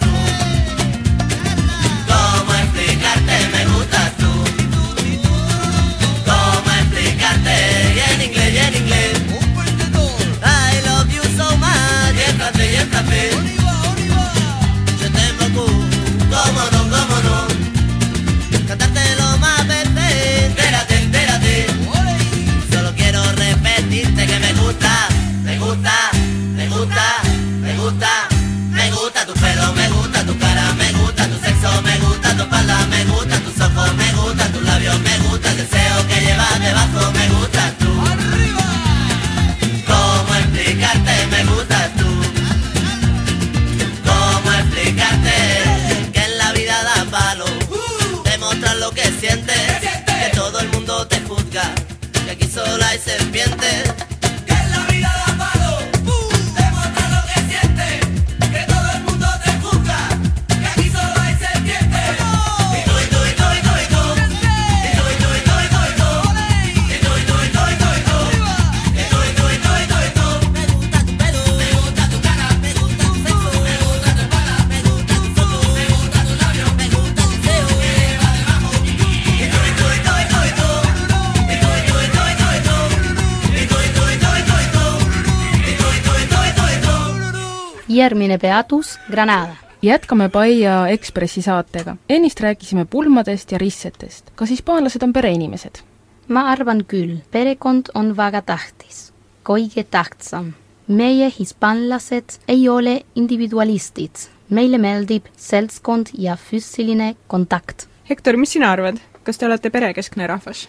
järgmine 88.40 88.62
peatus 88.62 88.98
Granada. 89.10 89.56
jätkame 89.82 90.28
Paia 90.28 90.88
Ekspressi 90.88 91.42
saatega. 91.42 91.96
ennist 92.08 92.40
rääkisime 92.40 92.84
pulmadest 92.84 93.52
ja 93.52 93.58
rissetest. 93.58 94.30
kas 94.34 94.50
hispaanlased 94.50 95.02
on 95.02 95.12
pereinimesed? 95.12 95.82
ma 96.28 96.40
arvan 96.50 96.84
küll, 96.84 97.18
perekond 97.30 97.90
on 97.94 98.16
väga 98.16 98.42
tähtis, 98.42 99.12
kõige 99.44 99.84
tähtsam. 99.84 100.52
meie 100.88 101.32
hispaanlased 101.38 102.40
ei 102.48 102.68
ole 102.68 103.02
individualistid, 103.14 104.16
meile 104.50 104.78
meeldib 104.78 105.26
seltskond 105.36 106.06
ja 106.18 106.36
füüsiline 106.36 107.16
kontakt. 107.26 107.88
Hektor, 108.10 108.36
mis 108.36 108.52
sina 108.52 108.72
arvad, 108.72 108.98
kas 109.22 109.38
te 109.38 109.46
olete 109.46 109.70
perekeskne 109.70 110.26
rahvas? 110.26 110.68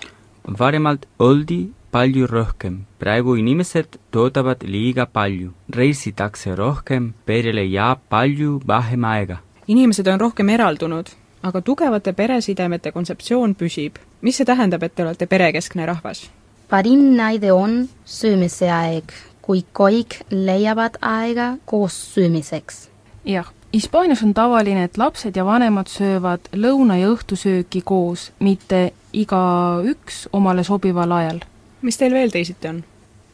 varemalt 0.59 1.05
oldi 1.19 1.69
palju 1.91 2.27
rohkem, 2.27 2.81
praegu 2.99 3.35
inimesed 3.35 3.97
toodavad 4.11 4.63
liiga 4.63 5.05
palju, 5.05 5.51
reisitakse 5.75 6.55
rohkem, 6.55 7.13
perele 7.25 7.63
jääb 7.63 7.99
palju 8.09 8.61
vähem 8.67 9.03
aega. 9.05 9.37
inimesed 9.67 10.07
on 10.07 10.19
rohkem 10.19 10.49
eraldunud, 10.49 11.09
aga 11.43 11.61
tugevate 11.61 12.13
peresidemete 12.13 12.91
kontseptsioon 12.91 13.55
püsib. 13.55 13.99
mis 14.21 14.37
see 14.37 14.45
tähendab, 14.45 14.83
et 14.83 14.95
te 14.95 15.03
olete 15.03 15.25
perekeskne 15.25 15.85
rahvas? 15.85 16.29
parim 16.69 17.15
näide 17.15 17.51
on 17.51 17.89
söömise 18.05 18.71
aeg, 18.71 19.11
kui 19.41 19.65
kõik 19.73 20.21
leiavad 20.31 20.97
aega 21.01 21.57
koos 21.65 22.13
söömiseks. 22.13 22.89
jah, 23.25 23.51
Hispaanias 23.73 24.23
on 24.23 24.33
tavaline, 24.33 24.83
et 24.83 24.97
lapsed 24.97 25.35
ja 25.35 25.45
vanemad 25.45 25.87
söövad 25.87 26.49
lõuna- 26.51 26.97
ja 26.99 27.07
õhtusööki 27.07 27.81
koos, 27.83 28.31
mitte 28.39 28.91
igaüks 29.13 30.27
omale 30.33 30.63
sobival 30.63 31.11
ajal. 31.11 31.39
Mis 31.81 31.97
teil 31.97 32.13
veel 32.13 32.29
teisiti 32.29 32.67
on? 32.67 32.83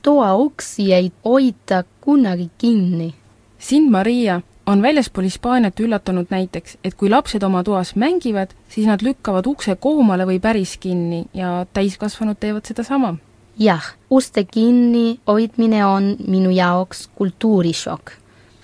toa 0.02 0.36
uksi 0.36 0.94
ei 0.94 1.12
hoita 1.26 1.84
kunagi 2.02 2.50
kinni. 2.58 3.14
sind, 3.60 3.90
Maria, 3.92 4.42
on 4.66 4.82
väljaspool 4.82 5.24
Hispaaniat 5.24 5.80
üllatunud 5.80 6.28
näiteks, 6.30 6.78
et 6.84 6.94
kui 6.94 7.10
lapsed 7.10 7.44
oma 7.44 7.64
toas 7.64 7.96
mängivad, 7.96 8.54
siis 8.70 8.88
nad 8.88 9.02
lükkavad 9.04 9.48
ukse 9.48 9.76
koomale 9.76 10.28
või 10.28 10.40
päris 10.40 10.78
kinni 10.78 11.26
ja 11.34 11.66
täiskasvanud 11.74 12.38
teevad 12.40 12.66
sedasama. 12.66 13.16
jah, 13.60 13.84
uste 14.10 14.44
kinni 14.44 15.20
hoidmine 15.28 15.86
on 15.86 16.16
minu 16.28 16.50
jaoks 16.50 17.10
kultuurishokk. 17.16 18.12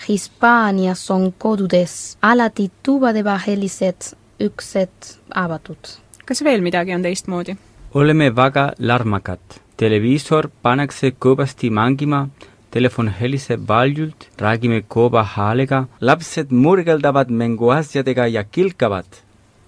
Hispaanias 0.10 1.12
on 1.12 1.34
kodudes 1.38 2.18
alati 2.22 2.72
tubadevahelised 2.84 4.16
uksed 4.46 5.16
avatud. 5.36 5.98
kas 6.26 6.44
veel 6.44 6.62
midagi 6.62 6.96
on 6.96 7.02
teistmoodi? 7.02 7.58
oleme 7.94 8.36
väga 8.36 8.72
lärmakad, 8.80 9.63
televiisor 9.78 10.50
pannakse 10.62 11.12
kõvasti 11.26 11.70
mängima, 11.74 12.28
telefon 12.74 13.10
heliseb 13.20 13.66
valjult, 13.70 14.28
räägime 14.42 14.82
kõva 14.90 15.24
häälega, 15.36 15.86
lapsed 16.02 16.52
murgeldavad 16.52 17.30
mänguasjadega 17.30 18.28
ja 18.28 18.44
kilkavad. 18.44 19.06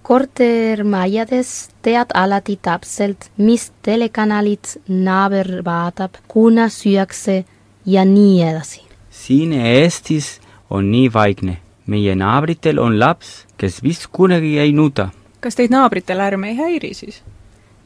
kortermajades 0.06 1.70
tead 1.82 2.12
alati 2.14 2.54
täpselt, 2.62 3.30
mis 3.36 3.72
telekanalit 3.82 4.76
naaber 4.88 5.62
vaatab, 5.64 6.10
kuna 6.28 6.68
süüakse 6.68 7.44
ja 7.86 8.04
nii 8.04 8.42
edasi. 8.42 8.82
siin 9.10 9.52
Eestis 9.52 10.40
on 10.70 10.90
nii 10.90 11.12
vaikne. 11.12 11.56
meie 11.86 12.14
naabritel 12.14 12.78
on 12.78 12.98
laps, 12.98 13.46
kes 13.56 13.82
vist 13.82 14.06
kunagi 14.12 14.58
ei 14.58 14.72
nuta. 14.72 15.08
kas 15.40 15.54
teid 15.54 15.70
naabrite 15.70 16.14
lärm 16.14 16.44
ei 16.44 16.56
häiri 16.56 16.94
siis? 16.94 17.22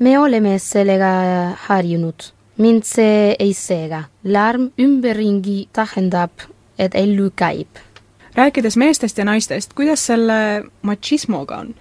Me 0.00 0.18
oleme 0.18 0.58
sellega 0.58 1.10
harjunud. 1.66 2.32
mind 2.56 2.84
see 2.84 3.36
ei 3.38 3.52
sega. 3.54 4.04
lärm 4.24 4.70
ümberringi 4.78 5.68
tähendab, 5.72 6.30
et 6.78 6.94
ellu 6.94 7.30
käib. 7.36 7.68
rääkides 8.34 8.76
meestest 8.76 9.18
ja 9.18 9.24
naistest, 9.24 9.72
kuidas 9.74 10.06
selle 10.06 10.64
machismoga 10.82 11.58
on? 11.58 11.74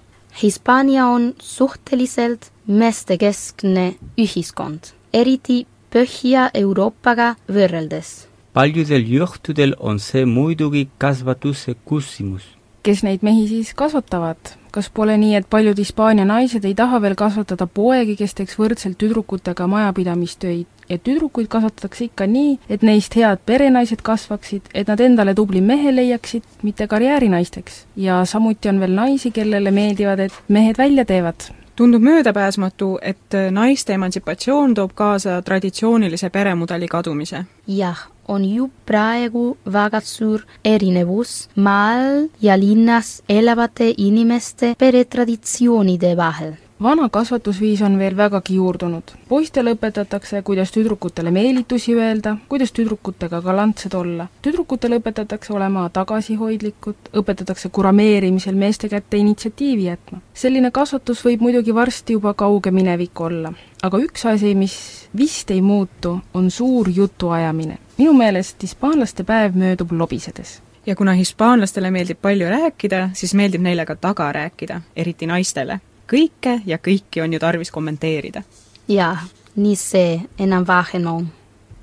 Hispaania 0.43 1.07
on 1.07 1.33
suhteliselt 1.39 2.51
meestekeskne 2.67 3.95
ühiskond, 4.17 4.93
eriti 5.13 5.65
Põhja-Euroopaga 5.89 7.35
võrreldes. 7.47 8.27
paljudel 8.53 9.07
juhtudel 9.07 9.75
on 9.79 9.99
see 9.99 10.25
muidugi 10.25 10.89
kasvatuse 10.97 11.75
küsimus. 11.87 12.43
kes 12.83 13.03
neid 13.03 13.23
mehi 13.23 13.47
siis 13.47 13.73
kasvatavad? 13.73 14.58
Kas 14.71 14.89
pole 14.89 15.17
nii, 15.17 15.35
et 15.35 15.47
paljud 15.49 15.77
Hispaania 15.77 16.25
naised 16.25 16.65
ei 16.65 16.75
taha 16.75 17.01
veel 17.01 17.15
kasvatada 17.15 17.67
poegi, 17.67 18.15
kes 18.15 18.33
teeks 18.37 18.59
võrdselt 18.59 18.97
tüdrukutega 19.01 19.67
majapidamistöid 19.67 20.67
ja 20.89 20.97
tüdrukuid 20.97 21.47
kasvatatakse 21.47 22.07
ikka 22.09 22.25
nii, 22.27 22.57
et 22.69 22.81
neist 22.85 23.15
head 23.15 23.43
perenaised 23.45 24.01
kasvaksid, 24.05 24.71
et 24.73 24.89
nad 24.89 24.99
endale 24.99 25.35
tubli 25.37 25.61
mehe 25.61 25.93
leiaksid, 25.95 26.43
mitte 26.63 26.87
karjäärinaisteks. 26.87 27.85
ja 27.95 28.25
samuti 28.25 28.69
on 28.69 28.79
veel 28.79 28.95
naisi, 28.95 29.31
kellele 29.31 29.71
meeldivad, 29.71 30.19
et 30.19 30.33
mehed 30.47 30.77
välja 30.77 31.05
teevad. 31.05 31.35
tundub 31.75 32.01
möödapääsmatu, 32.01 32.99
et 33.01 33.35
naiste 33.51 33.93
emantsipatsioon 33.93 34.73
toob 34.73 34.91
kaasa 34.95 35.41
traditsioonilise 35.41 36.29
peremudeli 36.29 36.87
kadumise. 36.87 37.45
jah, 37.67 38.07
on 38.29 38.45
ju 38.45 38.69
praegu 38.85 39.45
väga 39.65 40.01
suur 40.05 40.45
erinevus. 40.63 41.49
Maal 41.55 42.29
ja 42.41 42.55
linnas 42.57 43.21
elavate 43.27 43.93
inimeste 43.97 44.73
peretraditsioonide 44.79 46.15
vahel 46.15 46.57
vana 46.83 47.09
kasvatusviis 47.09 47.81
on 47.81 47.97
veel 47.99 48.17
vägagi 48.17 48.55
juurdunud. 48.55 49.03
poistele 49.29 49.73
õpetatakse, 49.73 50.41
kuidas 50.43 50.71
tüdrukutele 50.71 51.31
meelitusi 51.31 51.95
öelda, 51.95 52.37
kuidas 52.49 52.71
tüdrukutega 52.71 53.41
galantsed 53.41 53.93
olla. 53.93 54.27
tüdrukutele 54.41 54.99
õpetatakse 54.99 55.53
olema 55.53 55.89
tagasihoidlikud, 55.89 56.95
õpetatakse 57.13 57.69
kurameerimisel 57.69 58.55
meeste 58.55 58.89
kätte 58.89 59.17
initsiatiivi 59.17 59.83
jätma. 59.83 60.21
selline 60.33 60.71
kasvatus 60.71 61.25
võib 61.25 61.41
muidugi 61.41 61.75
varsti 61.75 62.13
juba 62.13 62.33
kauge 62.33 62.71
minevik 62.71 63.21
olla. 63.21 63.53
aga 63.83 63.97
üks 63.97 64.25
asi, 64.25 64.55
mis 64.55 65.09
vist 65.17 65.51
ei 65.51 65.61
muutu, 65.61 66.19
on 66.33 66.51
suur 66.51 66.89
jutuajamine. 66.95 67.77
minu 67.97 68.13
meelest 68.13 68.63
hispaanlaste 68.63 69.23
päev 69.23 69.55
möödub 69.55 69.91
lobisedes 69.91 70.61
ja 70.85 70.95
kuna 70.95 71.11
hispaanlastele 71.13 71.91
meeldib 71.91 72.17
palju 72.21 72.49
rääkida, 72.49 73.09
siis 73.13 73.33
meeldib 73.33 73.61
neile 73.61 73.85
ka 73.85 73.95
taga 73.95 74.31
rääkida, 74.31 74.81
eriti 74.95 75.27
naistele 75.27 75.79
kõike 76.09 76.61
ja 76.65 76.77
kõiki 76.77 77.21
on 77.23 77.33
ju 77.33 77.39
tarvis 77.39 77.71
kommenteerida. 77.71 78.43
jaa, 78.87 79.17
nii 79.55 79.75
see 79.75 80.21
enam-vähem 80.39 81.07
on. 81.07 81.27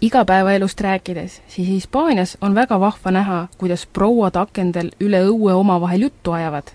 igapäevaelust 0.01 0.81
rääkides, 0.81 1.41
siis 1.49 1.69
Hispaanias 1.69 2.37
on 2.41 2.55
väga 2.55 2.81
vahva 2.81 3.11
näha, 3.11 3.49
kuidas 3.59 3.87
prouad 3.87 4.37
akendel 4.37 4.91
üle 5.01 5.23
õue 5.25 5.53
omavahel 5.53 6.01
juttu 6.01 6.33
ajavad. 6.33 6.73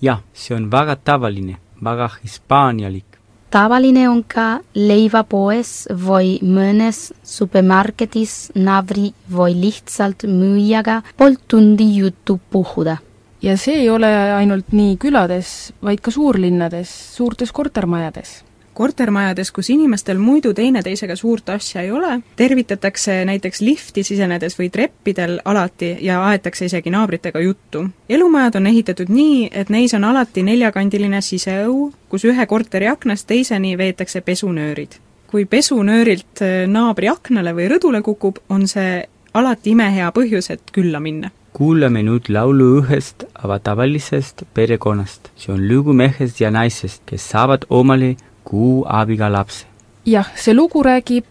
jah, 0.00 0.22
see 0.32 0.56
on 0.56 0.70
väga 0.70 0.96
tavaline, 0.96 1.56
väga 1.84 2.10
hispaanialik. 2.24 3.18
tavaline 3.50 4.08
on 4.08 4.24
ka 4.24 4.60
leivapoes 4.74 5.88
või 6.06 6.38
mõnes 6.42 7.12
supermarketis 7.22 8.52
naabri 8.54 9.12
või 9.32 9.60
lihtsalt 9.60 10.24
müüjaga 10.24 11.02
pool 11.16 11.36
tundi 11.48 11.96
juttu 11.96 12.40
puhuda 12.50 12.96
ja 13.42 13.56
see 13.56 13.80
ei 13.82 13.90
ole 13.90 14.10
ainult 14.36 14.72
nii 14.72 14.96
külades, 14.96 15.72
vaid 15.82 16.00
ka 16.00 16.10
suurlinnades, 16.10 16.92
suurtes 17.16 17.52
kortermajades 17.52 18.42
kortermajades, 18.76 19.50
kus 19.56 19.70
inimestel 19.72 20.18
muidu 20.20 20.52
teineteisega 20.54 21.16
suurt 21.16 21.48
asja 21.54 21.82
ei 21.82 21.90
ole, 21.90 22.18
tervitatakse 22.36 23.22
näiteks 23.24 23.62
lifti 23.64 24.04
sisenedes 24.04 24.58
või 24.58 24.68
treppidel 24.72 25.38
alati 25.44 25.94
ja 26.04 26.18
aetakse 26.28 26.68
isegi 26.68 26.92
naabritega 26.92 27.40
juttu. 27.40 27.86
elumajad 28.08 28.60
on 28.60 28.66
ehitatud 28.66 29.08
nii, 29.08 29.48
et 29.52 29.72
neis 29.72 29.94
on 29.96 30.04
alati 30.04 30.44
neljakandiline 30.44 31.20
siseõu, 31.24 31.90
kus 32.08 32.28
ühe 32.28 32.46
korteri 32.46 32.88
aknast 32.92 33.26
teiseni 33.26 33.78
veetakse 33.78 34.20
pesunöörid. 34.20 35.00
kui 35.26 35.44
pesunöörilt 35.44 36.44
naabri 36.66 37.08
aknale 37.08 37.56
või 37.56 37.72
rõdule 37.72 38.02
kukub, 38.02 38.38
on 38.48 38.68
see 38.68 39.08
alati 39.34 39.70
imehea 39.70 40.12
põhjus, 40.12 40.50
et 40.50 40.70
külla 40.72 41.00
minna 41.00 41.30
kuulame 41.56 42.02
nüüd 42.04 42.28
laulu 42.28 42.66
ühest 42.80 43.24
avatavalisest 43.44 44.42
perekonnast. 44.54 45.30
see 45.36 45.52
on 45.54 45.68
lugu 45.68 45.92
mehest 45.92 46.40
ja 46.40 46.50
naisest, 46.50 47.02
kes 47.06 47.30
saavad 47.30 47.64
omale 47.70 48.16
kuu 48.44 48.84
abiga 48.88 49.32
lapse. 49.32 49.66
jah, 50.06 50.26
see 50.36 50.54
lugu 50.54 50.82
räägib 50.82 51.24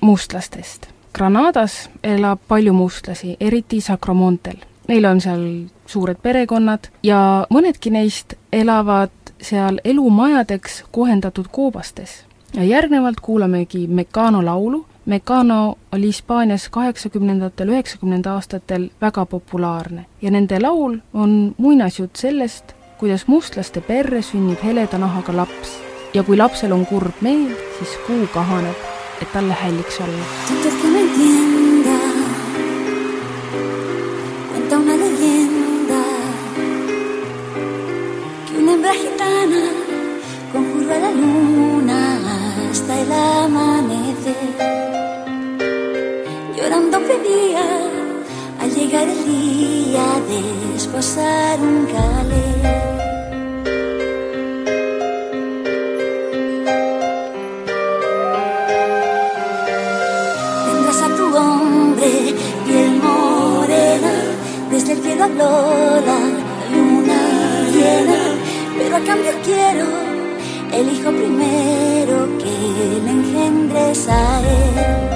mustlastest. 0.00 0.86
Granadas 1.14 1.90
elab 2.02 2.38
palju 2.48 2.72
mustlasi, 2.72 3.36
eriti 3.40 3.80
Sacramontel. 3.80 4.56
Neil 4.88 5.04
on 5.04 5.20
seal 5.20 5.42
suured 5.86 6.16
perekonnad 6.22 6.88
ja 7.02 7.46
mõnedki 7.50 7.90
neist 7.90 8.34
elavad 8.52 9.34
seal 9.42 9.80
elumajadeks 9.84 10.84
kohendatud 10.90 11.50
koobastes. 11.50 12.24
ja 12.54 12.64
järgnevalt 12.64 13.20
kuulamegi 13.20 13.86
Mecano 13.86 14.44
laulu, 14.44 14.86
Mecano 15.06 15.78
oli 15.92 16.06
Hispaanias 16.06 16.68
kaheksakümnendatel, 16.68 17.68
üheksakümnenda 17.68 18.34
aastatel 18.34 18.90
väga 19.00 19.26
populaarne 19.26 20.04
ja 20.22 20.30
nende 20.30 20.60
laul 20.60 20.98
on 21.14 21.54
muinasjutt 21.58 22.16
sellest, 22.16 22.64
kuidas 22.98 23.26
mustlaste 23.26 23.80
perre 23.80 24.22
sünnib 24.22 24.62
heleda 24.62 24.98
nahaga 24.98 25.34
laps 25.36 25.74
ja 26.14 26.22
kui 26.22 26.38
lapsel 26.38 26.72
on 26.72 26.86
kurb 26.86 27.18
meel, 27.20 27.50
siis 27.78 27.96
kuu 28.06 28.26
kahaneb, 28.34 28.78
et 29.22 29.32
talle 29.32 29.58
hälliks 29.58 30.00
olla. 30.00 30.24
Conjuró 40.52 40.92
a 40.92 40.98
la 40.98 41.10
luna 41.10 42.18
hasta 42.68 43.00
el 43.00 43.12
amanecer. 43.12 44.91
Al 47.14 48.74
llegar 48.74 49.06
el 49.06 49.24
día 49.26 50.06
de 50.28 50.76
esposar 50.76 51.60
un 51.60 51.84
calé. 51.84 52.48
Tendrás 60.66 61.02
a 61.02 61.08
tu 61.16 61.36
hombre 61.36 62.34
piel 62.66 62.92
morena, 63.02 64.12
desde 64.70 64.92
el 64.92 65.02
cielo 65.02 65.24
habló 65.24 65.50
la 66.08 66.20
luna 66.72 67.20
llena, 67.74 68.20
pero 68.78 68.96
a 68.96 69.00
cambio 69.00 69.32
quiero 69.44 69.86
el 70.72 70.92
hijo 70.94 71.10
primero 71.10 72.38
que 72.38 73.00
le 73.04 73.10
engendres 73.10 74.08
a 74.08 74.40
él. 74.40 75.11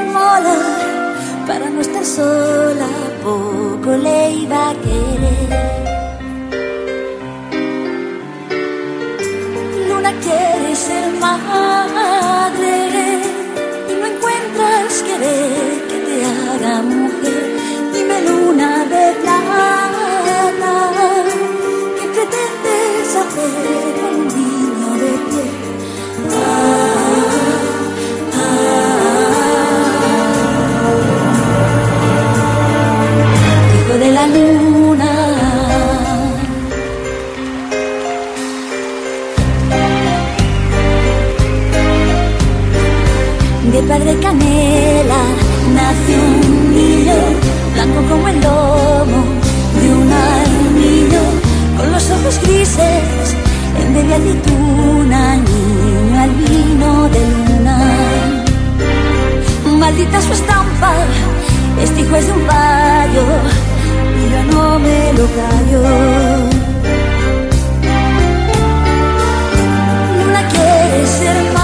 Mola 0.00 0.56
para 1.46 1.68
no 1.68 1.80
estar 1.82 2.04
sola, 2.04 2.88
poco 3.22 3.90
le 3.96 4.30
iba 4.30 4.70
a 4.70 4.74
querer. 4.74 5.50
Luna 9.88 10.12
quiere 10.24 10.74
ser 10.74 11.12
madre 11.20 12.72
y 13.90 13.92
no 14.00 14.06
encuentras 14.06 15.02
querer 15.02 15.86
que 15.88 15.98
te 16.06 16.16
haga 16.24 16.82
mujer. 16.82 17.44
Dime 17.92 18.16
luna 18.28 18.84
de 18.92 19.04
plata, 19.22 20.74
¿qué 21.98 22.06
pretendes 22.14 23.16
hacer 23.22 23.91
De 43.82 43.88
padre 43.88 44.16
canela 44.20 45.22
nació 45.74 46.16
un 46.16 46.72
niño 46.72 47.14
blanco 47.74 48.00
como 48.08 48.28
el 48.28 48.40
lomo 48.40 49.20
de 49.80 49.86
un 49.92 50.08
niño 50.80 51.20
con 51.76 51.90
los 51.90 52.10
ojos 52.10 52.40
grises 52.44 53.36
en 53.80 53.92
bebé 53.92 54.14
aceituna, 54.14 55.36
niño 55.36 56.20
albino 56.20 57.08
de 57.08 57.20
luna. 57.32 57.78
Maldita 59.80 60.20
su 60.22 60.32
estampa, 60.32 60.92
este 61.82 62.00
hijo 62.02 62.16
es 62.16 62.26
de 62.26 62.32
un 62.32 62.46
payo 62.46 63.24
y 64.16 64.30
yo 64.32 64.42
no 64.52 64.78
me 64.78 65.12
lo 65.14 65.26
callo. 65.38 66.62
hijo 71.42 71.61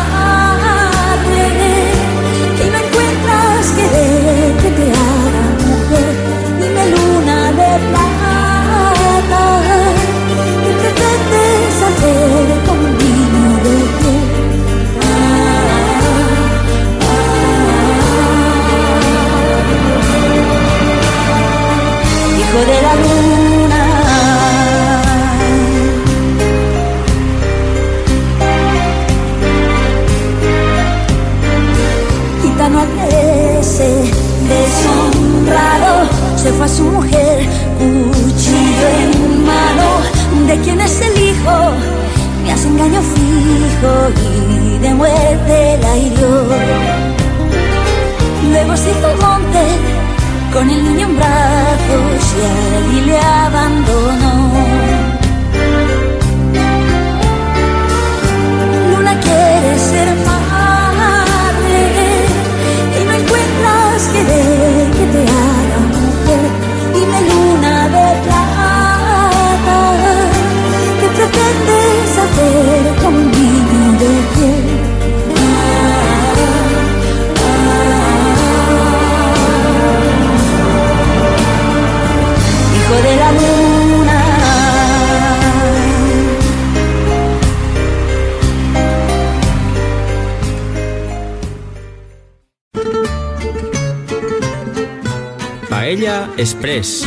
Express. 96.48 97.06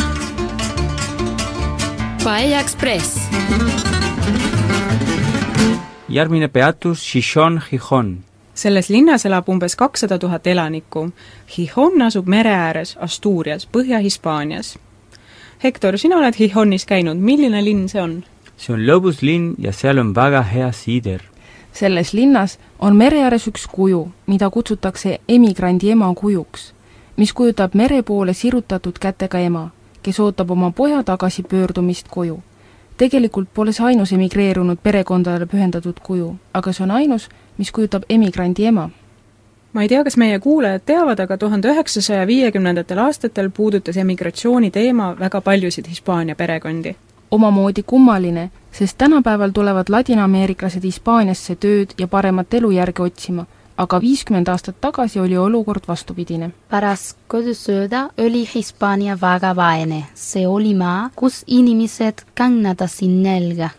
Paella 2.24 2.60
Express. 2.60 3.30
järgmine 6.10 6.48
peatus 6.48 7.00
Shishon 7.02 7.62
Gijón. 7.70 8.18
selles 8.54 8.90
linnas 8.90 9.26
elab 9.26 9.50
umbes 9.50 9.76
kakssada 9.76 10.20
tuhat 10.20 10.48
elanikku. 10.48 11.10
Gijón 11.48 12.02
asub 12.02 12.28
mere 12.28 12.54
ääres 12.54 12.98
Asturias, 12.98 13.68
Põhja-Hispaanias. 13.72 14.78
Hektor, 15.64 15.98
sina 15.98 16.18
oled 16.18 16.34
Gijonis 16.38 16.86
käinud, 16.86 17.18
milline 17.18 17.64
linn 17.66 17.90
see 17.90 18.02
on? 18.02 18.24
see 18.58 18.74
on 18.74 18.86
lõbus 18.86 19.22
linn 19.22 19.56
ja 19.58 19.72
seal 19.74 19.98
on 19.98 20.16
väga 20.16 20.42
hea 20.42 20.72
siider. 20.72 21.22
selles 21.74 22.14
linnas 22.14 22.60
on 22.80 22.96
mere 22.96 23.24
ääres 23.24 23.48
üks 23.48 23.66
kuju, 23.68 24.12
mida 24.28 24.50
kutsutakse 24.50 25.18
emigrandi 25.28 25.92
ema 25.92 26.14
kujuks, 26.14 26.74
mis 27.17 27.34
kujutab 27.34 27.74
mere 27.74 28.02
poole 28.04 28.34
sirutatud 28.34 29.00
kätega 29.00 29.39
ema, 29.39 29.69
kes 30.04 30.19
ootab 30.19 30.52
oma 30.52 30.71
poja 30.71 31.04
tagasipöördumist 31.04 32.08
koju. 32.10 32.39
tegelikult 32.97 33.50
pole 33.54 33.74
see 33.74 33.86
ainus 33.86 34.13
emigreerunud 34.13 34.78
perekondadele 34.84 35.45
pühendatud 35.45 36.00
kuju, 36.04 36.36
aga 36.54 36.74
see 36.74 36.84
on 36.84 36.91
ainus, 36.91 37.30
mis 37.58 37.71
kujutab 37.71 38.04
emigrandi 38.10 38.65
ema 38.65 38.89
ma 39.74 39.82
ei 39.82 39.88
tea, 39.88 40.04
kas 40.04 40.17
meie 40.17 40.39
kuulajad 40.39 40.84
teavad, 40.86 41.19
aga 41.19 41.38
tuhande 41.38 41.71
üheksasaja 41.71 42.28
viiekümnendatel 42.28 43.00
aastatel 43.00 43.50
puudutas 43.50 43.97
emigratsiooni 43.97 44.71
teema 44.71 45.13
väga 45.19 45.41
paljusid 45.41 45.88
Hispaania 45.88 46.36
perekondi. 46.36 46.95
omamoodi 47.32 47.84
kummaline, 47.84 48.52
sest 48.71 48.97
tänapäeval 48.97 49.50
tulevad 49.50 49.89
ladinaameeriklased 49.89 50.84
Hispaaniasse 50.84 51.56
tööd 51.56 51.93
ja 51.97 52.08
paremat 52.08 52.54
elujärge 52.54 53.04
otsima, 53.04 53.45
aga 53.82 54.00
viiskümmend 54.02 54.50
aastat 54.52 54.78
tagasi 54.82 55.20
oli 55.20 55.38
olukord 55.38 55.88
vastupidine. 55.88 56.52
pärast 56.70 57.17
kodusööda 57.28 58.10
oli 58.17 58.48
Hispaania 58.56 59.17
väga 59.22 59.56
vaene. 59.56 60.06
see 60.13 60.48
oli 60.48 60.74
maa, 60.74 61.10
kus 61.15 61.44
inimesed 61.48 62.26
kannatasid 62.36 63.22
nälga. 63.28 63.70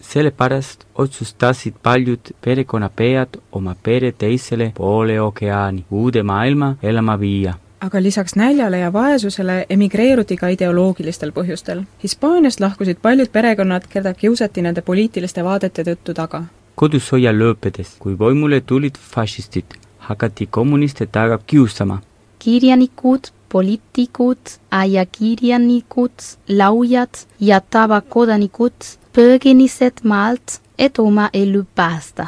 sellepärast 0.00 0.86
otsustasid 0.94 1.74
paljud 1.82 2.32
perekonnapead 2.40 3.40
oma 3.52 3.76
pere 3.82 4.12
teisele 4.12 4.72
poole 4.74 5.20
ookeani, 5.20 5.84
uude 5.90 6.22
maailma 6.22 6.76
elama 6.82 7.20
viia 7.20 7.54
aga 7.80 8.02
lisaks 8.02 8.34
näljale 8.34 8.78
ja 8.78 8.92
vaesusele 8.92 9.66
emigreeruti 9.70 10.36
ka 10.36 10.48
ideoloogilistel 10.48 11.30
põhjustel. 11.30 11.82
Hispaaniast 12.02 12.60
lahkusid 12.60 12.98
paljud 13.02 13.28
perekonnad, 13.32 13.86
keda 13.88 14.14
kiusati 14.14 14.62
nende 14.62 14.82
poliitiliste 14.82 15.44
vaadete 15.44 15.84
tõttu 15.84 16.14
taga. 16.14 16.44
Kodusõja 16.76 17.32
lõppedes, 17.32 17.96
kui 17.98 18.14
võimule 18.20 18.60
tulid 18.60 18.98
fašistid, 19.00 19.78
hakati 20.08 20.46
kommuniste 20.46 21.06
taga 21.06 21.38
kiusama. 21.38 22.02
kirjanikud, 22.38 23.32
poliitikud, 23.48 24.38
ajakirjanikud, 24.70 26.26
lauljad 26.48 27.24
ja 27.40 27.60
tavakodanikud 27.60 28.92
põgenesid 29.16 30.04
maalt, 30.04 30.60
et 30.78 30.98
oma 30.98 31.30
elu 31.32 31.64
päästa. 31.74 32.26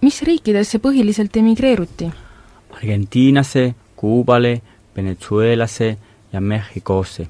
mis 0.00 0.22
riikidesse 0.22 0.78
põhiliselt 0.78 1.36
emigreeruti? 1.36 2.10
Argentiinasse, 2.76 3.74
Kuubale, 3.96 4.60
Venezuelasse 4.96 5.96
ja 6.32 6.40
Mehhikosse. 6.40 7.28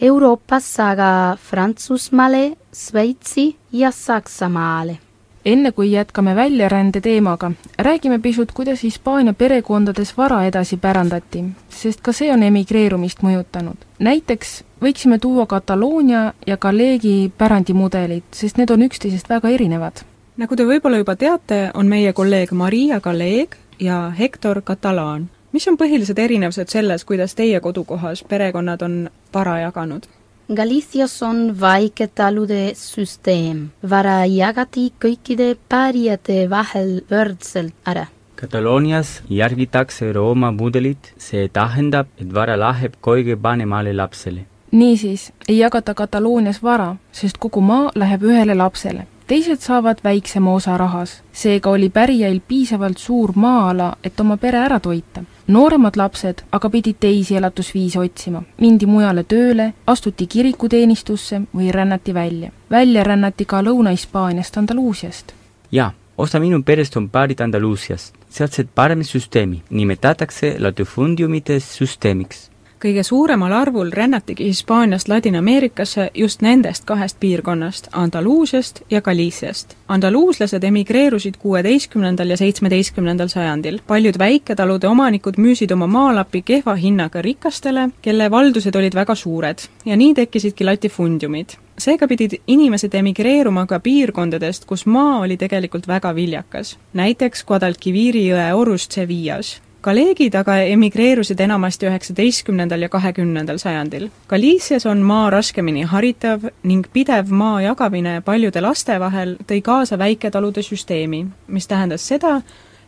Euroopas 0.00 0.80
aga 0.80 1.36
Prantsusmaale, 1.50 2.56
Šveitsi 2.72 3.56
ja 3.72 3.90
Saksamaale. 3.90 5.05
Enne 5.46 5.72
kui 5.72 5.92
jätkame 5.92 6.34
väljarände 6.36 7.00
teemaga, 7.00 7.52
räägime 7.78 8.18
pisut, 8.18 8.52
kuidas 8.52 8.82
Hispaania 8.82 9.34
perekondades 9.34 10.16
vara 10.16 10.44
edasi 10.44 10.76
pärandati, 10.76 11.44
sest 11.68 12.00
ka 12.02 12.12
see 12.12 12.32
on 12.32 12.42
emigreerumist 12.42 13.22
mõjutanud. 13.22 13.76
näiteks 13.98 14.64
võiksime 14.82 15.18
tuua 15.18 15.46
Kataloonia 15.46 16.32
ja 16.46 16.56
Galegi 16.56 17.32
pärandimudelid, 17.38 18.24
sest 18.32 18.58
need 18.58 18.70
on 18.70 18.82
üksteisest 18.82 19.28
väga 19.28 19.48
erinevad. 19.48 20.02
nagu 20.36 20.56
te 20.56 20.64
võib-olla 20.64 20.98
juba 20.98 21.16
teate, 21.16 21.70
on 21.74 21.86
meie 21.86 22.12
kolleeg 22.12 22.52
Maria 22.52 23.00
Galeg 23.00 23.56
ja 23.78 24.12
Hector 24.18 24.62
Catalan. 24.62 25.30
mis 25.52 25.68
on 25.68 25.76
põhilised 25.76 26.18
erinevused 26.18 26.68
selles, 26.68 27.04
kuidas 27.04 27.34
teie 27.34 27.60
kodukohas 27.60 28.24
perekonnad 28.24 28.82
on 28.82 29.10
vara 29.34 29.58
jaganud? 29.58 30.06
Galicias 30.54 31.22
on 31.22 31.60
väiketalude 31.60 32.74
süsteem. 32.74 33.70
vara 33.90 34.24
jagati 34.26 34.92
kõikide 35.02 35.56
pärijate 35.68 36.46
vahel 36.50 37.00
võrdselt 37.10 37.74
ära. 37.84 38.06
Kataloonias 38.36 39.22
järgitakse 39.28 40.12
Rooma 40.12 40.52
mudelit, 40.52 41.12
see 41.18 41.48
tähendab, 41.48 42.06
et 42.20 42.32
vara 42.34 42.54
läheb 42.56 42.94
kõige 43.02 43.42
vanemale 43.42 43.92
lapsele. 43.92 44.46
niisiis 44.70 45.32
ei 45.48 45.58
jagata 45.58 45.94
Kataloonias 45.94 46.62
vara, 46.62 46.96
sest 47.12 47.38
kogu 47.38 47.60
maa 47.60 47.90
läheb 47.94 48.22
ühele 48.22 48.54
lapsele. 48.54 49.06
teised 49.26 49.58
saavad 49.60 49.98
väiksema 50.04 50.54
osa 50.54 50.76
rahas, 50.76 51.22
seega 51.32 51.70
oli 51.70 51.90
pärijail 51.90 52.40
piisavalt 52.48 52.98
suur 52.98 53.32
maa-ala, 53.34 53.96
et 54.04 54.20
oma 54.20 54.36
pere 54.36 54.58
ära 54.58 54.80
toita. 54.80 55.24
Nooremad 55.46 55.96
lapsed 55.96 56.42
aga 56.52 56.70
pidid 56.70 56.96
teisi 57.00 57.36
elatusviise 57.36 58.00
otsima, 58.00 58.42
mindi 58.60 58.86
mujale 58.86 59.24
tööle, 59.24 59.72
astuti 59.86 60.26
kirikuteenistusse 60.26 61.40
või 61.54 61.70
rännati 61.72 62.14
välja. 62.14 62.50
välja 62.70 63.04
rännati 63.04 63.44
ka 63.44 63.62
Lõuna-Hispaaniast 63.62 64.58
Andaluusiast. 64.58 65.32
jaa, 65.72 65.92
osa 66.18 66.40
minu 66.40 66.62
perest 66.62 66.96
on 66.96 67.10
pärit 67.10 67.40
Andaluusiast. 67.40 68.14
sealset 68.28 68.68
paremisüsteemi 68.74 69.62
nimetatakse 69.70 70.56
latifundiumite 70.58 71.60
süsteemiks 71.60 72.50
kõige 72.84 73.02
suuremal 73.02 73.52
arvul 73.52 73.90
rännatigi 73.92 74.44
Hispaaniast 74.44 75.08
Ladina-Ameerikasse 75.08 76.10
just 76.14 76.42
nendest 76.42 76.84
kahest 76.84 77.16
piirkonnast, 77.20 77.88
Andaluusiast 77.92 78.80
ja 78.90 79.00
Galiciast. 79.00 79.76
andaluuslased 79.88 80.64
emigreerusid 80.64 81.34
kuueteistkümnendal 81.38 82.30
ja 82.30 82.36
seitsmeteistkümnendal 82.36 83.28
sajandil. 83.28 83.78
paljud 83.86 84.18
väiketalude 84.18 84.88
omanikud 84.88 85.34
müüsid 85.36 85.72
oma 85.72 85.86
maalapi 85.86 86.42
kehva 86.42 86.74
hinnaga 86.74 87.22
rikastele, 87.22 87.88
kelle 88.02 88.30
valdused 88.30 88.74
olid 88.74 88.94
väga 88.94 89.14
suured 89.14 89.58
ja 89.84 89.96
nii 89.96 90.14
tekkisidki 90.14 90.64
latifundiumid. 90.64 91.48
seega 91.78 92.08
pidid 92.08 92.40
inimesed 92.46 92.94
emigreeruma 92.94 93.66
ka 93.66 93.80
piirkondadest, 93.80 94.64
kus 94.64 94.86
maa 94.86 95.18
oli 95.20 95.36
tegelikult 95.36 95.88
väga 95.88 96.14
viljakas. 96.14 96.78
näiteks 96.92 97.44
Guadalquiviri 97.44 98.28
jõe 98.28 98.52
orus 98.54 98.88
Sevillas 98.90 99.65
kolleegid 99.86 100.34
aga 100.34 100.56
emigreerusid 100.66 101.40
enamasti 101.40 101.86
üheksateistkümnendal 101.86 102.82
ja 102.82 102.88
kahekümnendal 102.90 103.58
sajandil. 103.62 104.08
Galicias 104.28 104.86
on 104.86 104.98
maa 105.06 105.30
raskemini 105.30 105.84
haritav 105.86 106.48
ning 106.66 106.86
pidev 106.92 107.30
maa 107.30 107.60
jagamine 107.62 108.20
paljude 108.26 108.62
laste 108.64 108.98
vahel 109.00 109.36
tõi 109.46 109.60
kaasa 109.62 109.98
väiketalude 109.98 110.64
süsteemi, 110.66 111.26
mis 111.46 111.70
tähendas 111.70 112.08
seda, 112.08 112.40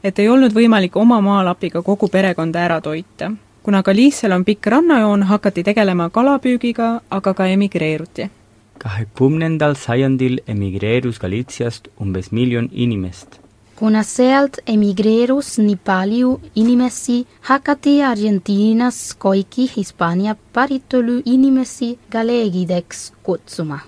et 0.02 0.18
ei 0.18 0.28
olnud 0.28 0.54
võimalik 0.54 0.96
oma 0.98 1.20
maalapiga 1.22 1.82
kogu 1.86 2.08
perekonda 2.08 2.66
ära 2.66 2.80
toita. 2.80 3.30
kuna 3.62 3.82
Galicial 3.82 4.32
on 4.32 4.44
pikk 4.44 4.66
rannajoon, 4.66 5.22
hakati 5.22 5.62
tegelema 5.62 6.10
kalapüügiga, 6.10 7.00
aga 7.10 7.34
ka 7.34 7.46
emigreeruti. 7.46 8.30
kahekümnendal 8.78 9.74
sajandil 9.74 10.40
emigreerus 10.46 11.18
Galitsiast 11.18 11.88
umbes 12.00 12.32
miljon 12.32 12.68
inimest. 12.72 13.40
Kuna 13.78 14.02
sealt 14.02 14.58
emigreerus 14.66 15.58
nii 15.58 15.76
palju 15.84 16.32
inimesi, 16.54 17.20
hakati 17.50 18.02
Argentiinas 18.02 18.98
kõiki 19.22 19.68
Hispaania 19.76 20.34
päritolu 20.52 21.20
inimesi 21.24 21.92
galeegideks 22.10 23.12
kutsuma 23.22 23.78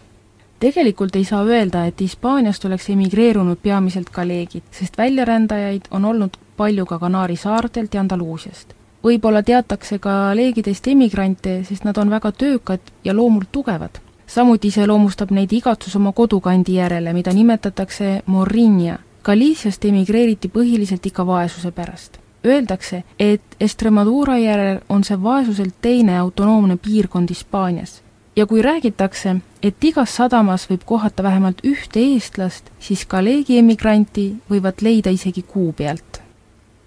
tegelikult 0.61 1.16
ei 1.16 1.24
saa 1.24 1.44
öelda, 1.44 1.85
et 1.88 2.00
Hispaaniast 2.00 2.64
oleks 2.64 2.90
emigreerunud 2.92 3.59
peamiselt 3.62 4.11
galeegid, 4.12 4.66
sest 4.70 4.98
väljarändajaid 4.98 5.88
on 5.90 6.05
olnud 6.05 6.37
palju 6.57 6.87
ka 6.87 6.98
Kanaari 6.98 7.37
saartelt 7.37 7.94
ja 7.94 8.00
Andaluusiast. 8.00 8.74
võib-olla 9.05 9.40
teatakse 9.42 9.98
ka 9.98 10.37
leegidest 10.37 10.88
emigrante, 10.92 11.62
sest 11.64 11.85
nad 11.88 11.96
on 11.98 12.11
väga 12.11 12.33
töökad 12.33 12.81
ja 13.05 13.16
loomult 13.16 13.48
tugevad. 13.53 13.90
samuti 14.26 14.68
iseloomustab 14.68 15.31
neid 15.31 15.53
igatsus 15.53 15.96
oma 15.96 16.12
kodukandi 16.12 16.74
järele, 16.74 17.12
mida 17.12 17.33
nimetatakse 17.33 18.22
morrinja. 18.26 18.98
Galiciast 19.24 19.85
emigreeriti 19.85 20.48
põhiliselt 20.48 21.06
ikka 21.06 21.26
vaesuse 21.26 21.70
pärast. 21.70 22.18
Öeldakse, 22.46 23.02
et 23.18 23.56
Estremadura 23.61 24.38
järel 24.38 24.80
on 24.88 25.04
see 25.04 25.22
vaesuselt 25.22 25.74
teine 25.83 26.18
autonoomne 26.18 26.76
piirkond 26.76 27.28
Hispaanias 27.28 28.00
ja 28.37 28.46
kui 28.46 28.62
räägitakse, 28.62 29.37
et 29.62 29.85
igas 29.85 30.14
sadamas 30.16 30.66
võib 30.70 30.85
kohata 30.87 31.22
vähemalt 31.22 31.61
ühte 31.66 32.00
eestlast, 32.00 32.70
siis 32.80 33.04
Galegi 33.06 33.59
emigranti 33.59 34.30
võivad 34.50 34.80
leida 34.80 35.11
isegi 35.11 35.42
kuu 35.42 35.72
pealt. 35.76 36.22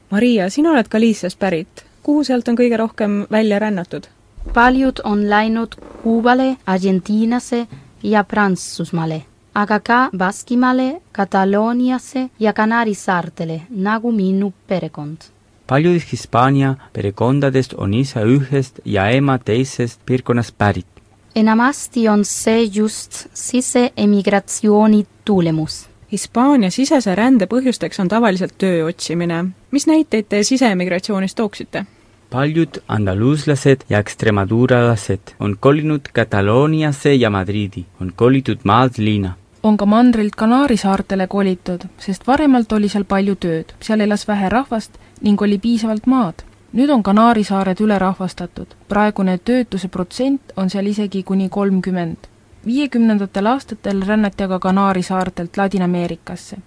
Maria, 0.09 0.49
sina 0.49 0.71
oled 0.71 0.89
Galiciast 0.89 1.39
pärit. 1.39 1.85
kuhu 2.03 2.23
sealt 2.23 2.47
on 2.47 2.57
kõige 2.57 2.77
rohkem 2.77 3.25
välja 3.31 3.59
rännatud? 3.59 4.07
paljud 4.53 4.99
on 5.03 5.29
läinud 5.29 5.75
Kuubale, 6.03 6.57
Argentiinasse 6.65 7.67
ja 8.03 8.23
Prantsusmaale, 8.23 9.21
aga 9.53 9.79
ka 9.79 10.09
Baskimaale, 10.17 11.01
Katalooniasse 11.11 12.29
ja 12.39 12.53
Kanaari 12.53 12.95
saartele, 12.95 13.61
nagu 13.69 14.11
minu 14.11 14.53
perekond 14.67 15.29
paljudest 15.67 16.11
Hispaania 16.11 16.75
perekondadest 16.93 17.73
on 17.73 17.93
isa 17.93 18.21
ühest 18.27 18.81
ja 18.85 19.07
ema 19.09 19.37
teisest 19.39 20.01
piirkonnast 20.05 20.57
pärit 20.57 20.93
enamasti 21.35 22.07
on 22.09 22.25
see 22.25 22.69
just 22.73 23.27
siseemigratsiooni 23.33 25.05
tulemus. 25.25 25.87
Hispaania 26.11 26.69
sisese 26.71 27.15
rände 27.15 27.47
põhjusteks 27.49 27.99
on 28.01 28.07
tavaliselt 28.07 28.53
töö 28.57 28.85
otsimine. 28.85 29.45
mis 29.71 29.87
näiteid 29.87 30.25
te 30.29 30.43
siseemigratsioonist 30.43 31.35
tooksite? 31.35 31.85
paljud 32.29 32.81
andaluuslased 32.87 33.85
ja 33.89 33.99
ekstremaduuralased 33.99 35.35
on 35.39 35.57
kolinud 35.59 36.01
Katalooniasse 36.13 37.13
ja 37.13 37.29
Madridi, 37.29 37.85
on 38.01 38.13
kolitud 38.15 38.57
maalt 38.63 38.97
linna. 38.97 39.33
On 39.63 39.77
ka 39.77 39.85
mandrilt 39.85 40.35
Kanaari 40.35 40.77
saartele 40.77 41.27
kolitud, 41.27 41.85
sest 41.97 42.27
varemalt 42.27 42.71
oli 42.71 42.89
seal 42.89 43.03
palju 43.03 43.35
tööd, 43.35 43.75
seal 43.79 44.01
elas 44.01 44.27
vähe 44.27 44.49
rahvast 44.49 44.99
ning 45.21 45.41
oli 45.41 45.57
piisavalt 45.57 46.07
maad 46.07 46.43
nüüd 46.73 46.89
on 46.89 47.03
Kanaari 47.03 47.43
saared 47.45 47.79
ülerahvastatud, 47.81 48.67
praegune 48.89 49.37
töötuse 49.37 49.87
protsent 49.87 50.53
on 50.57 50.69
seal 50.69 50.89
isegi 50.89 51.23
kuni 51.23 51.49
kolmkümmend. 51.49 52.17
viiekümnendatel 52.65 53.45
aastatel 53.45 54.01
rännati 54.07 54.43
aga 54.43 54.59
Kanaari 54.59 55.03
saartelt 55.03 55.57
Ladina-Ameerikasse. 55.57 56.57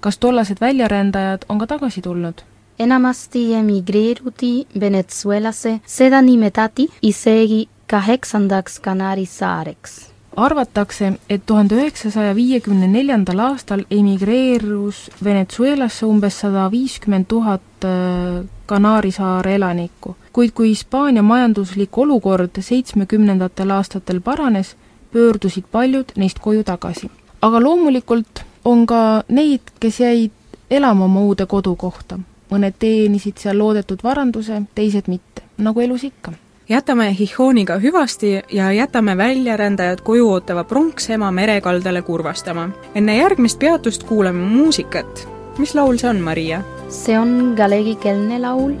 kas 0.00 0.18
tollased 0.18 0.60
väljarändajad 0.60 1.44
on 1.48 1.58
ka 1.58 1.66
tagasi 1.66 2.02
tulnud? 2.02 2.42
enamasti 2.78 3.54
emigreeruti 3.54 4.66
Venezuelasse, 4.80 5.80
seda 5.86 6.22
nimetati 6.22 6.88
isegi 7.02 7.68
kaheksandaks 7.86 8.80
Kanaari 8.80 9.26
saareks 9.26 10.11
arvatakse, 10.36 11.12
et 11.30 11.42
tuhande 11.46 11.76
üheksasaja 11.76 12.34
viiekümne 12.36 12.88
neljandal 12.88 13.38
aastal 13.50 13.84
emigreerus 13.90 15.10
Venezuelasse 15.24 16.06
umbes 16.06 16.40
sada 16.40 16.68
viiskümmend 16.72 17.28
tuhat 17.28 17.84
äh, 17.84 18.44
Kanaari 18.66 19.10
saare 19.12 19.54
elanikku, 19.54 20.16
kuid 20.32 20.54
kui 20.56 20.70
Hispaania 20.70 21.22
majanduslik 21.22 21.98
olukord 21.98 22.60
seitsmekümnendatel 22.60 23.70
aastatel 23.70 24.20
paranes, 24.20 24.76
pöördusid 25.12 25.68
paljud 25.72 26.14
neist 26.16 26.38
koju 26.38 26.64
tagasi. 26.64 27.10
aga 27.42 27.60
loomulikult 27.60 28.44
on 28.64 28.86
ka 28.86 29.24
neid, 29.28 29.74
kes 29.80 30.00
jäid 30.00 30.30
elama 30.70 31.04
oma 31.04 31.20
uude 31.20 31.46
kodukohta. 31.46 32.18
mõned 32.50 32.74
teenisid 32.78 33.38
seal 33.38 33.58
loodetud 33.58 34.02
varanduse, 34.04 34.62
teised 34.74 35.08
mitte, 35.08 35.42
nagu 35.58 35.80
elus 35.80 36.04
ikka 36.04 36.32
jätame 36.72 37.16
Hihhooniga 37.18 37.76
hüvasti 37.78 38.42
ja 38.52 38.72
jätame 38.72 39.16
väljarändajad 39.16 40.00
koju 40.02 40.30
ootava 40.32 40.64
pronksema 40.64 41.30
merekaldale 41.30 42.02
kurvastama. 42.02 42.68
enne 42.94 43.16
järgmist 43.16 43.58
peatust 43.58 44.02
kuulame 44.02 44.44
muusikat. 44.44 45.28
mis 45.58 45.74
laul 45.74 45.96
see 45.96 46.10
on, 46.10 46.20
Maria? 46.20 46.62
see 46.88 47.18
on 47.18 47.54
galeegikeelne 47.56 48.38
laul 48.38 48.72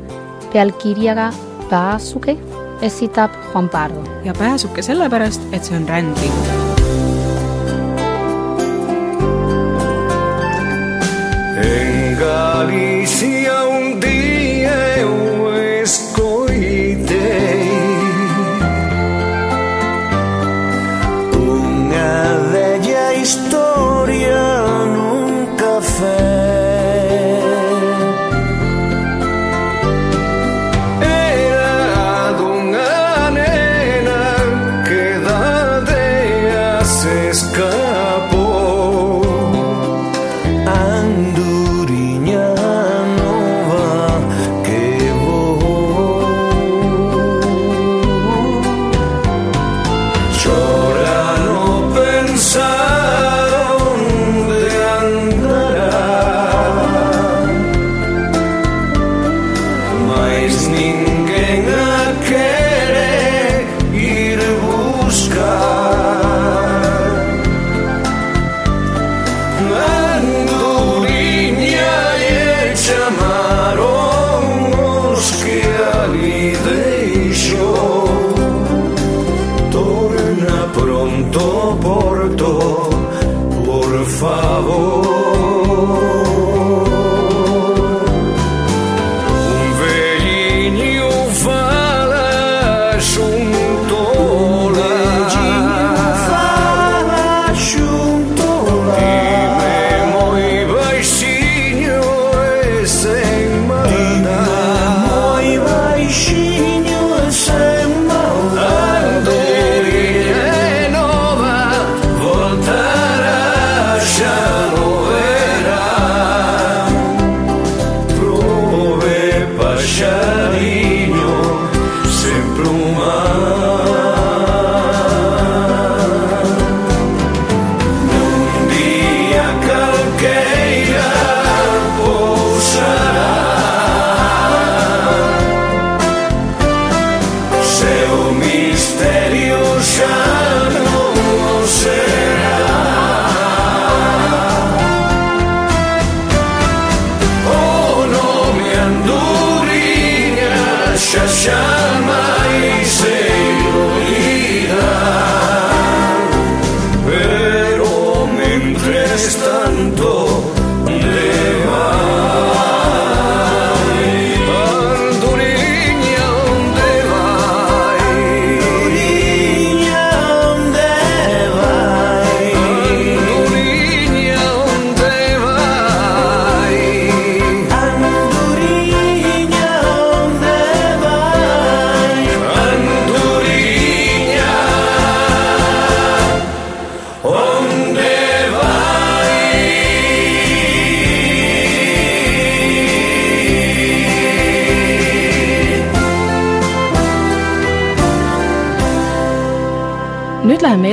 pealkirjaga 0.52 1.32
Pääsuke, 1.70 2.36
esitab 2.82 3.30
Juan 3.52 3.68
Pardo. 3.68 4.04
ja 4.24 4.32
pääsuke 4.38 4.82
sellepärast, 4.82 5.42
et 5.52 5.64
see 5.64 5.76
on 5.76 5.88
rändling 5.88 6.71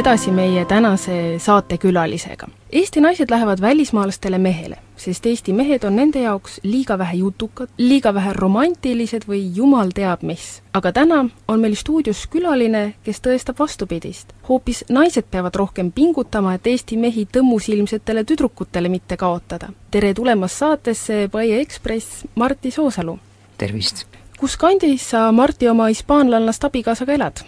edasi 0.10 0.32
meie 0.32 0.66
tänase 0.66 1.36
saatekülalisega. 1.38 2.48
Eesti 2.72 3.02
naised 3.02 3.30
lähevad 3.30 3.62
välismaalastele 3.62 4.38
mehele, 4.38 4.78
sest 4.98 5.26
Eesti 5.26 5.54
mehed 5.54 5.86
on 5.86 5.96
nende 5.96 6.24
jaoks 6.24 6.56
liiga 6.64 6.98
vähe 6.98 7.20
jutukad, 7.20 7.70
liiga 7.78 8.14
vähe 8.14 8.34
romantilised 8.34 9.28
või 9.30 9.44
jumal 9.56 9.94
teab 9.94 10.26
mis. 10.26 10.64
aga 10.74 10.92
täna 10.92 11.20
on 11.48 11.60
meil 11.60 11.76
stuudios 11.76 12.26
külaline, 12.28 12.94
kes 13.04 13.22
tõestab 13.22 13.60
vastupidist. 13.60 14.34
hoopis 14.50 14.84
naised 14.90 15.30
peavad 15.32 15.56
rohkem 15.56 15.92
pingutama, 15.92 16.54
et 16.54 16.68
Eesti 16.68 16.98
mehi 16.98 17.28
tõmmusilmsetele 17.38 18.24
tüdrukutele 18.24 18.90
mitte 18.90 19.18
kaotada. 19.18 19.70
tere 19.92 20.14
tulemast 20.14 20.58
saatesse 20.58 21.30
Paie 21.32 21.62
Ekspress, 21.62 22.26
Martti 22.36 22.72
Soosalu! 22.72 23.20
tervist! 23.58 24.09
Kus 24.40 24.56
kandis 24.58 25.10
sa, 25.12 25.32
Martti, 25.36 25.68
oma 25.68 25.90
hispaanlannast 25.92 26.64
abikaasaga 26.64 27.14
elad? 27.14 27.42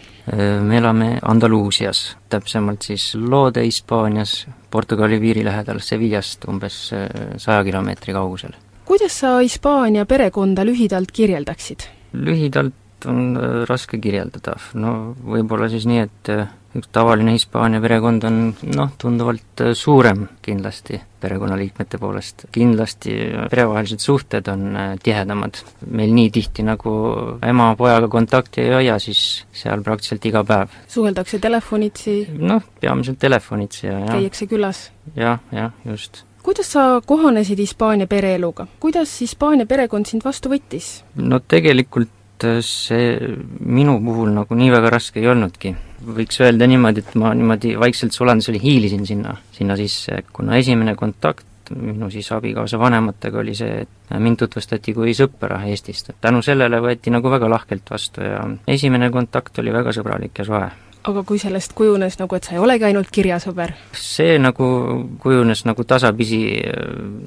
me 0.61 0.77
elame 0.77 1.19
Andaluusias, 1.21 2.17
täpsemalt 2.29 2.81
siis 2.81 3.15
Loode 3.15 3.63
Hispaanias, 3.65 4.47
Portugali 4.71 5.19
piiri 5.19 5.45
lähedal 5.45 5.79
Sevillast 5.79 6.45
umbes 6.47 6.91
äh, 6.93 7.07
saja 7.37 7.63
kilomeetri 7.63 8.13
kaugusel. 8.13 8.53
kuidas 8.85 9.19
sa 9.19 9.37
Hispaania 9.39 10.05
perekonda 10.05 10.65
lühidalt 10.65 11.11
kirjeldaksid? 11.11 11.87
lühidalt 12.13 12.73
on 13.09 13.37
äh, 13.37 13.61
raske 13.69 13.99
kirjeldada, 14.01 14.55
no 14.79 15.13
võib-olla 15.21 15.69
siis 15.71 15.85
nii, 15.89 16.01
et 16.05 16.31
äh, 16.33 16.49
üks 16.77 16.87
tavaline 16.95 17.33
Hispaania 17.35 17.81
perekond 17.83 18.23
on 18.27 18.39
noh, 18.75 18.93
tunduvalt 19.01 19.63
äh, 19.63 19.73
suurem 19.77 20.27
kindlasti 20.43 20.99
perekonnaliikmete 21.21 21.99
poolest. 22.01 22.45
kindlasti 22.51 23.15
perevahelised 23.51 24.01
suhted 24.01 24.47
on 24.51 24.77
tihedamad. 25.03 25.61
meil 25.87 26.13
nii 26.15 26.31
tihti 26.31 26.65
nagu 26.65 26.93
ema 27.45 27.73
pojaga 27.77 28.09
kontakti 28.11 28.65
ei 28.65 28.73
hoia, 28.73 28.97
siis 28.99 29.45
seal 29.51 29.83
praktiliselt 29.85 30.25
iga 30.31 30.43
päev. 30.47 30.73
suheldakse 30.87 31.39
telefonitsi, 31.39 32.17
noh, 32.39 32.63
peamiselt 32.81 33.19
telefonitsi 33.19 33.87
ja, 33.87 33.99
ja 33.99 34.17
käiakse 34.17 34.47
külas? 34.47 34.89
jah, 35.15 35.39
jah, 35.51 35.75
just. 35.85 36.23
kuidas 36.43 36.71
sa 36.73 37.01
kohanesid 37.05 37.59
Hispaania 37.59 38.07
pereeluga? 38.07 38.67
kuidas 38.79 39.19
Hispaania 39.21 39.65
perekond 39.69 40.09
sind 40.09 40.25
vastu 40.25 40.49
võttis? 40.53 41.01
no 41.15 41.39
tegelikult 41.39 42.20
äh, 42.47 42.59
see 42.65 43.15
minu 43.59 43.99
puhul 44.03 44.33
nagu 44.35 44.57
nii 44.57 44.71
väga 44.73 44.91
raske 44.93 45.21
ei 45.21 45.29
olnudki. 45.31 45.75
võiks 46.01 46.41
öelda 46.41 46.65
niimoodi, 46.65 47.03
et 47.05 47.15
ma 47.21 47.33
niimoodi 47.37 47.75
vaikselt 47.79 48.15
sulandusel 48.15 48.57
hiilisin 48.61 49.05
sinna, 49.05 49.35
sinna 49.53 49.75
sisse, 49.77 50.23
kuna 50.33 50.57
esimene 50.57 50.95
kontakt 50.97 51.45
minu 51.77 52.09
siis 52.11 52.31
abikaasa 52.35 52.79
vanematega 52.79 53.39
oli 53.39 53.53
see, 53.55 53.83
et 53.85 54.15
mind 54.19 54.41
tutvustati 54.41 54.93
kui 54.93 55.13
sõpra 55.15 55.61
Eestist, 55.69 56.09
et 56.09 56.17
tänu 56.21 56.41
sellele 56.43 56.81
võeti 56.83 57.13
nagu 57.13 57.31
väga 57.31 57.49
lahkelt 57.49 57.91
vastu 57.93 58.25
ja 58.25 58.41
esimene 58.67 59.11
kontakt 59.13 59.59
oli 59.61 59.73
väga 59.73 59.93
sõbralik 59.95 60.41
ja 60.41 60.47
soe 60.47 60.65
aga 61.07 61.23
kui 61.27 61.39
sellest 61.41 61.73
kujunes 61.77 62.17
nagu, 62.19 62.37
et 62.37 62.45
sa 62.45 62.55
ei 62.55 62.61
olegi 62.61 62.85
ainult 62.89 63.09
kirjasõber, 63.13 63.73
see 63.97 64.37
nagu 64.41 64.67
kujunes 65.21 65.63
nagu 65.65 65.85
tasapisi 65.87 66.41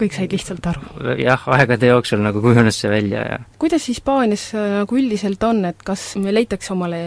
kõik 0.00 0.14
said 0.14 0.34
lihtsalt 0.34 0.66
aru? 0.70 0.84
jah, 1.20 1.46
aegade 1.56 1.90
jooksul 1.90 2.22
nagu 2.24 2.42
kujunes 2.44 2.78
see 2.80 2.92
välja 2.92 3.24
ja 3.26 3.40
kuidas 3.58 3.88
Hispaanias 3.90 4.46
äh, 4.54 4.78
nagu 4.80 4.98
üldiselt 5.00 5.42
on, 5.46 5.64
et 5.70 5.82
kas 5.86 6.12
leitakse 6.16 6.74
omale 6.74 7.02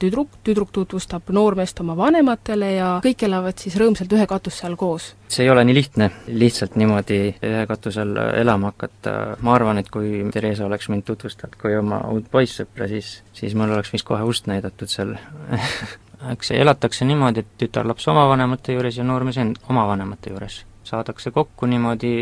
tüdruk, 0.00 0.40
tüdruk 0.44 0.72
tutvustab 0.74 1.32
noormeest 1.34 1.80
oma 1.84 1.96
vanematele 1.98 2.74
ja 2.76 2.94
kõik 3.04 3.26
elavad 3.28 3.60
siis 3.60 3.78
rõõmsalt 3.80 4.12
ühe 4.12 4.28
katuse 4.30 4.68
all 4.68 4.76
koos? 4.80 5.14
See 5.34 5.46
ei 5.46 5.50
ole 5.50 5.64
nii 5.66 5.74
lihtne, 5.74 6.10
lihtsalt 6.30 6.76
niimoodi 6.80 7.18
ühe 7.42 7.64
katuse 7.66 8.04
all 8.04 8.20
elama 8.38 8.70
hakata, 8.72 9.14
ma 9.42 9.54
arvan, 9.56 9.80
et 9.82 9.90
kui 9.92 10.22
Theresa 10.32 10.66
oleks 10.68 10.88
mind 10.92 11.06
tutvustanud 11.08 11.58
kui 11.60 11.74
oma 11.78 12.00
uut 12.14 12.30
poissõpra, 12.30 12.88
siis, 12.90 13.16
siis 13.34 13.56
mul 13.58 13.74
oleks 13.74 13.92
vist 13.94 14.06
kohe 14.06 14.22
ust 14.28 14.46
näidatud 14.50 14.90
seal 14.90 15.16
eks 16.32 16.54
elatakse 16.56 17.04
niimoodi, 17.08 17.44
et 17.44 17.58
tütarlaps 17.64 18.08
oma 18.12 18.28
vanemate 18.30 18.76
juures 18.76 18.98
ja 18.98 19.04
noormees 19.04 19.40
oma 19.68 19.86
vanemate 19.90 20.32
juures. 20.32 20.62
Saadakse 20.88 21.32
kokku 21.34 21.68
niimoodi, 21.70 22.12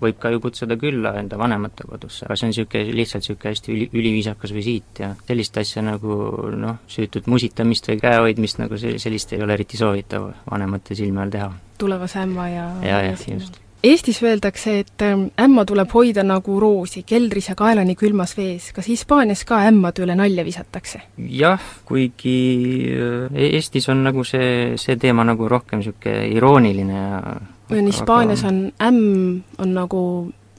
võib 0.00 0.18
ka 0.20 0.32
ju 0.34 0.42
kutsuda 0.42 0.76
külla 0.80 1.14
enda 1.20 1.38
vanemate 1.40 1.86
kodusse, 1.88 2.26
aga 2.26 2.36
see 2.36 2.48
on 2.48 2.54
niisugune, 2.54 2.98
lihtsalt 3.00 3.24
niisugune 3.24 3.54
hästi 3.54 3.74
üli, 3.74 3.88
üliviisakas 3.94 4.54
visiit 4.56 5.02
ja 5.04 5.14
sellist 5.28 5.58
asja 5.62 5.84
nagu 5.86 6.18
noh, 6.56 6.82
süütut 6.90 7.30
musitamist 7.30 7.90
või 7.90 8.02
käehoidmist 8.02 8.62
nagu 8.62 8.78
se-, 8.80 8.98
sellist 9.02 9.34
ei 9.36 9.42
ole 9.44 9.56
eriti 9.58 9.80
soovitav 9.80 10.30
vanemate 10.50 10.98
silme 10.98 11.24
all 11.24 11.34
teha. 11.34 11.50
tulevase 11.78 12.22
ämma 12.26 12.48
ja 12.48 12.68
ja, 12.84 13.02
jah, 13.10 13.26
just 13.30 13.60
Eestis 13.80 14.18
öeldakse, 14.20 14.74
et 14.82 15.02
ähm, 15.02 15.22
ämma 15.40 15.62
tuleb 15.64 15.88
hoida 15.94 16.20
nagu 16.20 16.58
roosi, 16.60 17.00
keldris 17.08 17.46
ja 17.48 17.54
kaelani 17.56 17.94
külmas 17.96 18.34
vees. 18.36 18.66
kas 18.76 18.90
Hispaanias 18.92 19.46
ka 19.48 19.62
ämmade 19.70 20.02
üle 20.04 20.16
nalja 20.18 20.44
visatakse? 20.44 21.00
jah, 21.16 21.62
kuigi 21.88 22.34
äh, 22.92 23.38
Eestis 23.56 23.88
on 23.88 24.04
nagu 24.04 24.24
see, 24.28 24.76
see 24.76 24.98
teema 25.00 25.24
nagu 25.24 25.48
rohkem 25.48 25.80
niisugune 25.80 26.28
irooniline 26.28 26.98
ja 26.98 27.22
on 27.70 27.86
Hispaanias 27.86 28.44
on 28.44 28.72
ämm, 28.82 29.42
on 29.58 29.74
nagu 29.74 30.02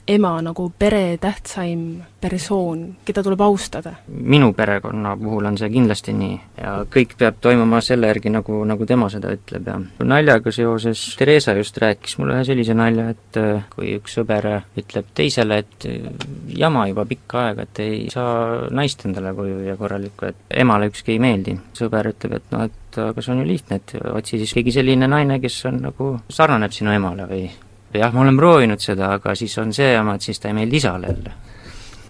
ema, 0.07 0.31
nagu 0.41 0.71
pere 0.79 1.17
tähtsaim 1.21 2.01
persoon, 2.21 2.83
keda 3.05 3.23
tuleb 3.23 3.41
austada? 3.41 3.93
minu 4.07 4.51
perekonna 4.53 5.15
puhul 5.17 5.45
on 5.45 5.57
see 5.57 5.69
kindlasti 5.73 6.13
nii 6.17 6.37
ja 6.57 6.73
kõik 6.93 7.15
peab 7.19 7.39
toimuma 7.41 7.81
selle 7.85 8.09
järgi, 8.11 8.31
nagu, 8.33 8.61
nagu 8.67 8.87
tema 8.89 9.09
seda 9.13 9.31
ütleb 9.35 9.69
ja 9.69 9.77
naljaga 10.05 10.53
seoses 10.53 11.03
Theresa 11.19 11.55
just 11.57 11.77
rääkis 11.81 12.17
mulle 12.19 12.37
ühe 12.37 12.45
sellise 12.47 12.75
nalja, 12.77 13.09
et 13.15 13.39
äh, 13.41 13.63
kui 13.73 13.95
üks 13.99 14.17
sõber 14.19 14.49
ütleb 14.77 15.13
teisele, 15.17 15.61
et 15.63 15.89
äh, 15.89 16.11
jama 16.57 16.87
juba 16.91 17.05
pikka 17.09 17.45
aega, 17.47 17.67
et 17.67 17.83
ei 17.85 18.03
saa 18.13 18.67
naist 18.73 19.05
endale 19.07 19.35
koju 19.37 19.63
ja 19.67 19.77
korralikku, 19.79 20.31
et 20.31 20.59
emale 20.65 20.91
ükski 20.91 21.15
ei 21.15 21.23
meeldi. 21.23 21.57
sõber 21.77 22.11
ütleb, 22.13 22.39
et 22.39 22.53
noh, 22.53 22.67
et 22.67 22.80
aga 22.99 23.21
see 23.21 23.33
on 23.33 23.43
ju 23.43 23.47
lihtne, 23.47 23.79
et 23.81 23.95
otsi 24.11 24.39
siis 24.41 24.53
keegi 24.57 24.73
selline 24.75 25.07
naine, 25.07 25.39
kes 25.39 25.59
on 25.69 25.81
nagu, 25.87 26.13
sarnaneb 26.29 26.73
sinu 26.75 26.91
emale 26.95 27.27
või 27.29 27.45
jah, 27.93 28.13
ma 28.13 28.23
olen 28.25 28.37
proovinud 28.37 28.83
seda, 28.83 29.15
aga 29.17 29.35
siis 29.35 29.57
on 29.61 29.73
see 29.75 29.93
jama, 29.93 30.15
et 30.15 30.29
siis 30.29 30.39
ta 30.39 30.51
ei 30.51 30.57
meeldi 30.57 30.79
isale 30.81 31.11
jälle. 31.11 31.33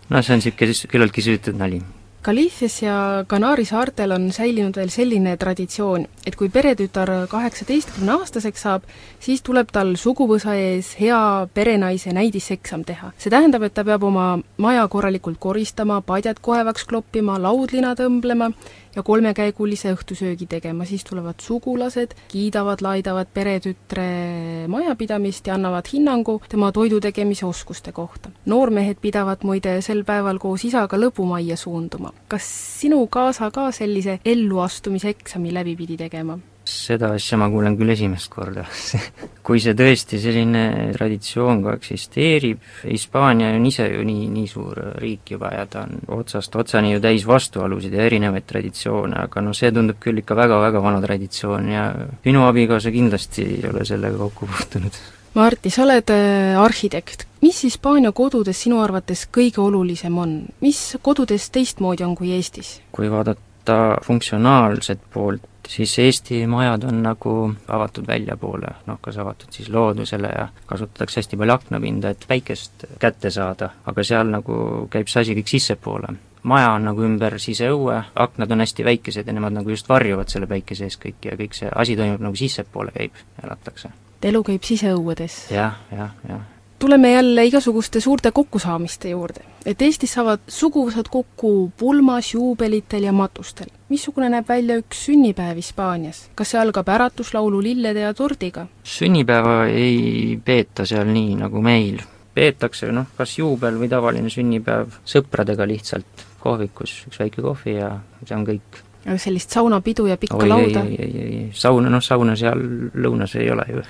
noh, 0.09 0.21
see 0.21 0.35
on 0.35 0.43
niisugune 0.43 0.73
siis 0.73 0.91
küllaltki 0.91 1.25
süütud 1.25 1.57
nali. 1.57 1.81
Galiitsias 2.21 2.83
ja 2.83 2.95
Kanaari 3.27 3.63
saartel 3.65 4.11
on 4.13 4.27
säilinud 4.31 4.75
veel 4.77 4.91
selline 4.93 5.31
traditsioon, 5.41 6.03
et 6.27 6.35
kui 6.37 6.51
peretütar 6.53 7.09
kaheksateistkümneaastaseks 7.31 8.61
saab, 8.61 8.85
siis 9.19 9.41
tuleb 9.41 9.71
tal 9.73 9.95
suguvõsa 9.97 10.53
ees 10.53 10.91
hea 10.99 11.47
perenaise 11.53 12.13
näidiseksam 12.13 12.83
teha. 12.85 13.09
see 13.17 13.33
tähendab, 13.33 13.65
et 13.65 13.73
ta 13.73 13.83
peab 13.83 14.03
oma 14.03 14.37
maja 14.57 14.87
korralikult 14.87 15.39
koristama, 15.39 16.01
padjad 16.01 16.37
kohevaks 16.41 16.85
kloppima, 16.85 17.39
laudlina 17.41 17.95
tõmblema 17.97 18.51
ja 18.95 19.03
kolmekäigulise 19.03 19.93
õhtusöögi 19.95 20.47
tegema, 20.49 20.85
siis 20.85 21.03
tulevad 21.07 21.39
sugulased, 21.41 22.15
kiidavad, 22.31 22.81
laidavad 22.81 23.31
peretütre 23.33 24.67
majapidamist 24.71 25.47
ja 25.47 25.55
annavad 25.55 25.87
hinnangu 25.93 26.39
tema 26.49 26.71
toidu 26.71 26.99
tegemise 26.99 27.45
oskuste 27.45 27.91
kohta. 27.91 28.29
noormehed 28.45 28.97
pidavat 29.01 29.43
muide 29.43 29.81
sel 29.81 30.03
päeval 30.03 30.39
koos 30.39 30.65
isaga 30.65 30.97
lõbumajja 30.97 31.57
suunduma. 31.57 32.13
kas 32.27 32.47
sinu 32.81 33.07
kaasa 33.07 33.51
ka 33.51 33.71
sellise 33.71 34.19
elluastumise 34.25 35.09
eksami 35.09 35.53
läbi 35.53 35.75
pidi 35.75 35.97
tegema? 35.97 36.39
Seda 36.87 37.11
asja 37.15 37.37
ma 37.37 37.49
kuulen 37.51 37.77
küll 37.79 37.93
esimest 37.93 38.31
korda 38.31 38.65
kui 39.45 39.61
see 39.63 39.75
tõesti 39.77 40.19
selline 40.21 40.63
traditsioon 40.95 41.63
ka 41.65 41.75
eksisteerib, 41.79 42.61
Hispaania 42.85 43.51
on 43.57 43.65
ise 43.67 43.87
ju 43.89 44.03
nii, 44.07 44.27
nii 44.31 44.49
suur 44.49 44.77
riik 45.01 45.33
juba 45.35 45.51
ja 45.55 45.65
ta 45.69 45.85
on 45.87 46.19
otsast 46.19 46.55
otsani 46.55 46.93
ju 46.93 47.01
täis 47.03 47.25
vastuolusid 47.27 47.95
ja 47.97 48.05
erinevaid 48.07 48.47
traditsioone, 48.47 49.17
aga 49.25 49.43
noh, 49.43 49.57
see 49.57 49.71
tundub 49.73 49.99
küll 50.01 50.21
ikka 50.21 50.37
väga-väga 50.37 50.83
vana 50.83 51.01
traditsioon 51.03 51.71
ja 51.71 51.87
minu 52.25 52.45
abikaasa 52.47 52.93
kindlasti 52.93 53.47
ei 53.57 53.65
ole 53.69 53.85
sellega 53.87 54.21
kokku 54.21 54.49
puutunud. 54.51 55.01
Marti, 55.33 55.69
sa 55.71 55.85
oled 55.85 56.09
äh, 56.11 56.59
arhitekt. 56.59 57.27
mis 57.41 57.63
Hispaania 57.63 58.11
kodudes 58.11 58.59
sinu 58.61 58.81
arvates 58.83 59.23
kõige 59.31 59.61
olulisem 59.63 60.17
on? 60.17 60.33
mis 60.61 60.97
kodudes 61.01 61.49
teistmoodi 61.49 62.03
on 62.03 62.15
kui 62.15 62.33
Eestis? 62.35 62.81
kui 62.91 63.09
vaadata 63.11 63.77
funktsionaalset 64.03 64.99
poolt, 65.13 65.41
siis 65.67 65.99
Eesti 65.99 66.47
majad 66.47 66.83
on 66.83 67.01
nagu 67.03 67.33
avatud 67.67 68.07
väljapoole, 68.07 68.73
noh 68.87 68.99
kas 69.01 69.17
avatud 69.21 69.51
siis 69.53 69.69
loodusele 69.69 70.27
ja 70.27 70.47
kasutatakse 70.65 71.21
hästi 71.21 71.37
palju 71.37 71.53
aknapinda, 71.53 72.09
et 72.09 72.25
päikest 72.27 72.85
kätte 72.99 73.31
saada, 73.31 73.71
aga 73.85 74.03
seal 74.03 74.31
nagu 74.33 74.87
käib 74.91 75.11
see 75.11 75.25
asi 75.25 75.37
kõik 75.37 75.51
sissepoole. 75.55 76.13
maja 76.43 76.71
on 76.73 76.87
nagu 76.89 77.03
ümber 77.05 77.37
siseõue, 77.39 77.99
aknad 78.15 78.51
on 78.51 78.65
hästi 78.65 78.85
väikesed 78.85 79.27
ja 79.27 79.33
nemad 79.33 79.53
nagu 79.53 79.69
just 79.69 79.89
varjuvad 79.89 80.29
selle 80.29 80.47
päikese 80.47 80.89
eest 80.89 81.01
kõik 81.03 81.29
ja 81.29 81.37
kõik 81.37 81.53
see 81.53 81.69
asi 81.75 81.95
toimub 81.95 82.21
nagu 82.21 82.35
sissepoole 82.35 82.91
käib, 82.91 83.21
elatakse. 83.43 83.93
elu 84.23 84.43
käib 84.43 84.63
siseõuedes? 84.63 85.45
jah, 85.51 85.77
jah, 85.91 86.17
jah 86.27 86.50
tuleme 86.81 87.11
jälle 87.11 87.45
igasuguste 87.45 87.99
suurte 87.99 88.31
kokkusaamiste 88.31 89.09
juurde. 89.09 89.41
et 89.65 89.81
Eestis 89.81 90.13
saavad 90.13 90.39
suguvõsad 90.47 91.09
kokku 91.13 91.71
pulmas, 91.77 92.33
juubelitel 92.33 93.03
ja 93.03 93.11
matustel. 93.13 93.69
missugune 93.89 94.29
näeb 94.29 94.47
välja 94.49 94.79
üks 94.81 95.05
sünnipäev 95.05 95.61
Hispaanias? 95.61 96.23
kas 96.35 96.51
see 96.51 96.61
algab 96.61 96.89
äratuslaulu, 96.89 97.61
lillede 97.63 98.01
ja 98.07 98.13
tordiga? 98.13 98.65
sünnipäeva 98.83 99.65
ei 99.65 100.39
peeta 100.45 100.85
seal 100.85 101.05
nii 101.13 101.35
nagu 101.43 101.61
meil. 101.61 102.01
peetakse 102.33 102.89
noh, 102.91 103.13
kas 103.17 103.37
juubel 103.37 103.77
või 103.77 103.89
tavaline 103.89 104.33
sünnipäev 104.33 104.97
sõpradega 105.05 105.67
lihtsalt 105.69 106.25
kohvikus, 106.39 107.03
üks 107.11 107.21
väike 107.21 107.45
kohvi 107.45 107.77
ja 107.77 107.91
see 108.25 108.35
on 108.39 108.47
kõik 108.47 108.81
aga 109.05 109.17
sellist 109.21 109.53
saunapidu 109.53 110.07
ja 110.09 110.17
pikka 110.17 110.41
oi, 110.41 110.49
lauda? 110.49 110.81
ei, 110.89 110.97
ei, 110.97 111.13
ei, 111.13 111.37
ei, 111.37 111.45
sauna, 111.53 111.93
noh 111.93 112.01
sauna 112.01 112.35
seal 112.37 112.65
lõunas 113.05 113.37
ei 113.37 113.53
ole 113.53 113.69
ju 113.69 113.85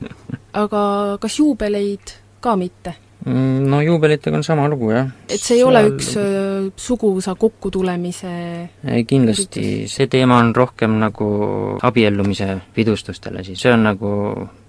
aga 0.64 0.82
kas 1.20 1.38
juubeleid 1.38 2.16
ka 2.40 2.56
mitte? 2.56 3.09
Mm, 3.26 3.66
no 3.68 3.82
juubelitega 3.84 4.38
on 4.38 4.44
sama 4.44 4.64
lugu, 4.68 4.94
jah. 4.94 5.10
et 5.28 5.42
see 5.42 5.58
ei 5.58 5.60
Seal... 5.60 5.68
ole 5.68 5.80
üks 5.90 6.06
äh, 6.16 6.68
suguvõsa 6.80 7.34
kokkutulemise 7.36 8.30
ei, 8.88 9.04
kindlasti, 9.04 9.64
see 9.92 10.06
teema 10.08 10.38
on 10.40 10.54
rohkem 10.56 10.94
nagu 11.02 11.26
abiellumise 11.84 12.54
pidustustele 12.72 13.44
siis, 13.44 13.60
see 13.60 13.74
on 13.74 13.84
nagu 13.84 14.12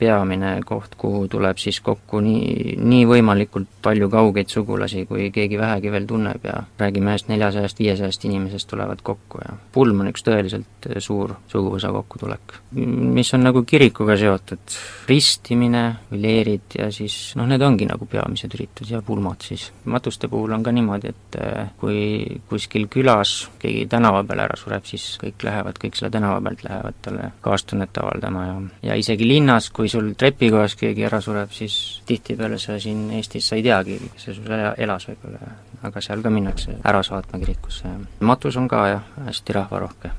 peamine 0.02 0.58
koht, 0.68 0.98
kuhu 1.00 1.30
tuleb 1.32 1.62
siis 1.64 1.80
kokku 1.86 2.20
nii, 2.26 2.76
nii 2.82 3.06
võimalikult 3.08 3.70
palju 3.88 4.10
kaugeid 4.12 4.52
sugulasi, 4.52 5.06
kui 5.08 5.30
keegi 5.32 5.56
vähegi 5.62 5.96
veel 5.96 6.10
tunneb 6.10 6.44
ja 6.44 6.58
räägime 6.82 7.16
ühest 7.16 7.32
neljasajast, 7.32 7.80
viiesajast 7.80 8.28
inimesest 8.28 8.68
tulevad 8.74 9.00
kokku 9.00 9.46
ja 9.46 9.56
pulm 9.72 10.04
on 10.04 10.12
üks 10.12 10.28
tõeliselt 10.28 10.90
suur 11.00 11.38
suguvõsa 11.48 11.94
kokkutulek. 11.96 12.60
mis 12.76 13.32
on 13.34 13.48
nagu 13.48 13.64
kirikuga 13.64 14.20
seotud, 14.20 14.78
ristimine, 15.08 15.86
leerid 16.12 16.80
ja 16.82 16.92
siis 16.92 17.32
noh, 17.40 17.48
need 17.48 17.64
ongi 17.64 17.88
nagu 17.88 18.12
peamised 18.12 18.41
peamised 18.42 18.56
üritused 18.56 18.94
ja 18.94 19.02
pulmad 19.02 19.42
siis. 19.42 19.72
matuste 19.86 20.28
puhul 20.28 20.52
on 20.52 20.64
ka 20.64 20.72
niimoodi, 20.72 21.10
et 21.10 21.38
äh, 21.42 21.70
kui 21.80 22.42
kuskil 22.50 22.88
külas 22.88 23.50
keegi 23.60 23.88
tänava 23.88 24.24
peal 24.24 24.40
ära 24.46 24.58
sureb, 24.58 24.86
siis 24.86 25.18
kõik 25.22 25.44
lähevad, 25.44 25.78
kõik 25.82 25.96
selle 25.96 26.12
tänava 26.12 26.42
pealt 26.42 26.64
lähevad 26.64 27.00
talle 27.02 27.32
kaastunnet 27.42 27.98
avaldama 27.98 28.46
ja 28.46 28.58
ja 28.84 28.96
isegi 28.96 29.28
linnas, 29.28 29.70
kui 29.70 29.90
sul 29.90 30.14
trepikojas 30.18 30.76
keegi 30.76 31.06
ära 31.06 31.22
sureb, 31.22 31.52
siis 31.52 32.02
tihtipeale 32.06 32.60
sa 32.60 32.80
siin 32.80 33.10
Eestis, 33.12 33.48
sa 33.48 33.56
ei 33.56 33.64
teagi, 33.64 34.00
kes 34.14 34.26
see 34.26 34.36
sul 34.36 34.52
elas 34.52 35.08
võib-olla, 35.10 35.54
aga 35.84 36.02
seal 36.02 36.22
ka 36.22 36.34
minnakse 36.34 36.78
ära 36.84 37.04
saatma 37.04 37.40
kirikusse 37.40 37.88
ja 37.88 38.28
matus 38.28 38.58
on 38.58 38.68
ka 38.68 38.88
jah, 38.88 39.08
hästi 39.28 39.58
rahvarohke. 39.60 40.14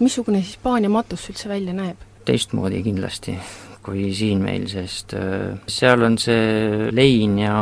missugune 0.00 0.40
Hispaania 0.40 0.90
matus 0.90 1.28
üldse 1.30 1.48
välja 1.48 1.74
näeb? 1.76 2.08
teistmoodi 2.24 2.82
kindlasti 2.82 3.38
kui 3.82 4.10
siin 4.14 4.42
meil, 4.44 4.68
sest 4.70 5.14
äh, 5.18 5.58
seal 5.66 6.04
on 6.06 6.18
see 6.20 6.90
lein 6.94 7.38
ja 7.42 7.56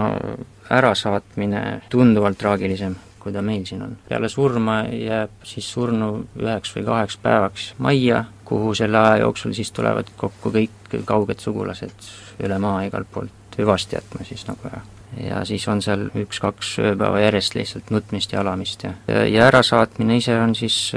ärasaatmine 0.70 1.62
tunduvalt 1.90 2.38
traagilisem, 2.38 2.94
kui 3.20 3.32
ta 3.32 3.42
meil 3.42 3.64
siin 3.68 3.82
on. 3.86 3.96
peale 4.08 4.28
surma 4.28 4.82
jääb 4.86 5.42
siis 5.48 5.72
surnu 5.72 6.12
üheks 6.40 6.76
või 6.76 6.86
kaheks 6.86 7.18
päevaks 7.24 7.72
majja, 7.78 8.24
kuhu 8.44 8.74
selle 8.78 8.98
aja 9.00 9.24
jooksul 9.24 9.56
siis 9.56 9.72
tulevad 9.72 10.12
kokku 10.16 10.52
kõik 10.54 11.02
kauged 11.06 11.42
sugulased 11.42 12.08
üle 12.40 12.58
maa 12.62 12.84
igalt 12.86 13.10
poolt 13.12 13.58
hüvasti 13.58 13.98
jätma 13.98 14.24
siis 14.24 14.46
nagu 14.48 14.70
ja 14.70 14.80
ja 15.18 15.44
siis 15.44 15.66
on 15.68 15.82
seal 15.82 16.06
üks-kaks 16.22 16.76
ööpäeva 16.82 17.20
järjest 17.24 17.56
lihtsalt 17.58 17.90
nutmist 17.90 18.32
ja 18.32 18.40
alamist 18.44 18.84
ja 18.84 18.92
ja 19.26 19.46
ärasaatmine 19.48 20.16
ise 20.20 20.36
on 20.40 20.54
siis 20.54 20.92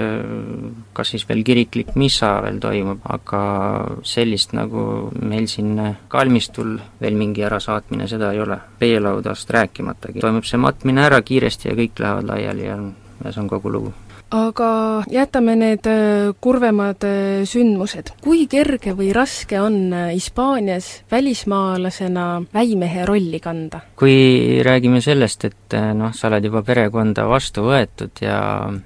kas 0.94 1.14
siis 1.14 1.26
veel 1.30 1.44
kiriklik 1.44 1.96
missa 2.00 2.36
veel 2.46 2.60
toimub, 2.64 3.02
aga 3.10 3.44
sellist 4.08 4.54
nagu 4.54 5.10
meil 5.22 5.48
siin 5.52 5.80
kalmistul 6.08 6.78
veel 7.02 7.18
mingi 7.18 7.46
ärasaatmine, 7.46 8.08
seda 8.08 8.32
ei 8.32 8.42
ole. 8.42 8.60
peelaudast 8.80 9.50
rääkimatagi, 9.50 10.20
toimub 10.20 10.46
see 10.46 10.60
matmine 10.60 11.06
ära 11.06 11.22
kiiresti 11.22 11.70
ja 11.70 11.78
kõik 11.78 12.00
lähevad 12.00 12.30
laiali 12.30 12.68
ja 12.68 12.78
ja 13.24 13.32
see 13.32 13.42
on 13.44 13.48
kogu 13.48 13.72
lugu 13.72 13.94
aga 14.34 15.04
jätame 15.12 15.56
need 15.56 15.88
äh, 15.90 16.34
kurvemad 16.42 17.04
äh, 17.06 17.44
sündmused. 17.46 18.14
kui 18.24 18.48
kerge 18.50 18.96
või 18.98 19.12
raske 19.16 19.60
on 19.62 19.94
äh, 19.94 20.10
Hispaanias 20.14 21.04
välismaalasena 21.12 22.26
väimehe 22.54 23.06
rolli 23.06 23.40
kanda? 23.44 23.84
kui 24.00 24.62
räägime 24.66 25.02
sellest, 25.02 25.46
et 25.46 25.78
noh, 25.94 26.14
sa 26.14 26.32
oled 26.32 26.50
juba 26.50 26.64
perekonda 26.66 27.28
vastu 27.30 27.68
võetud 27.68 28.24
ja 28.26 28.40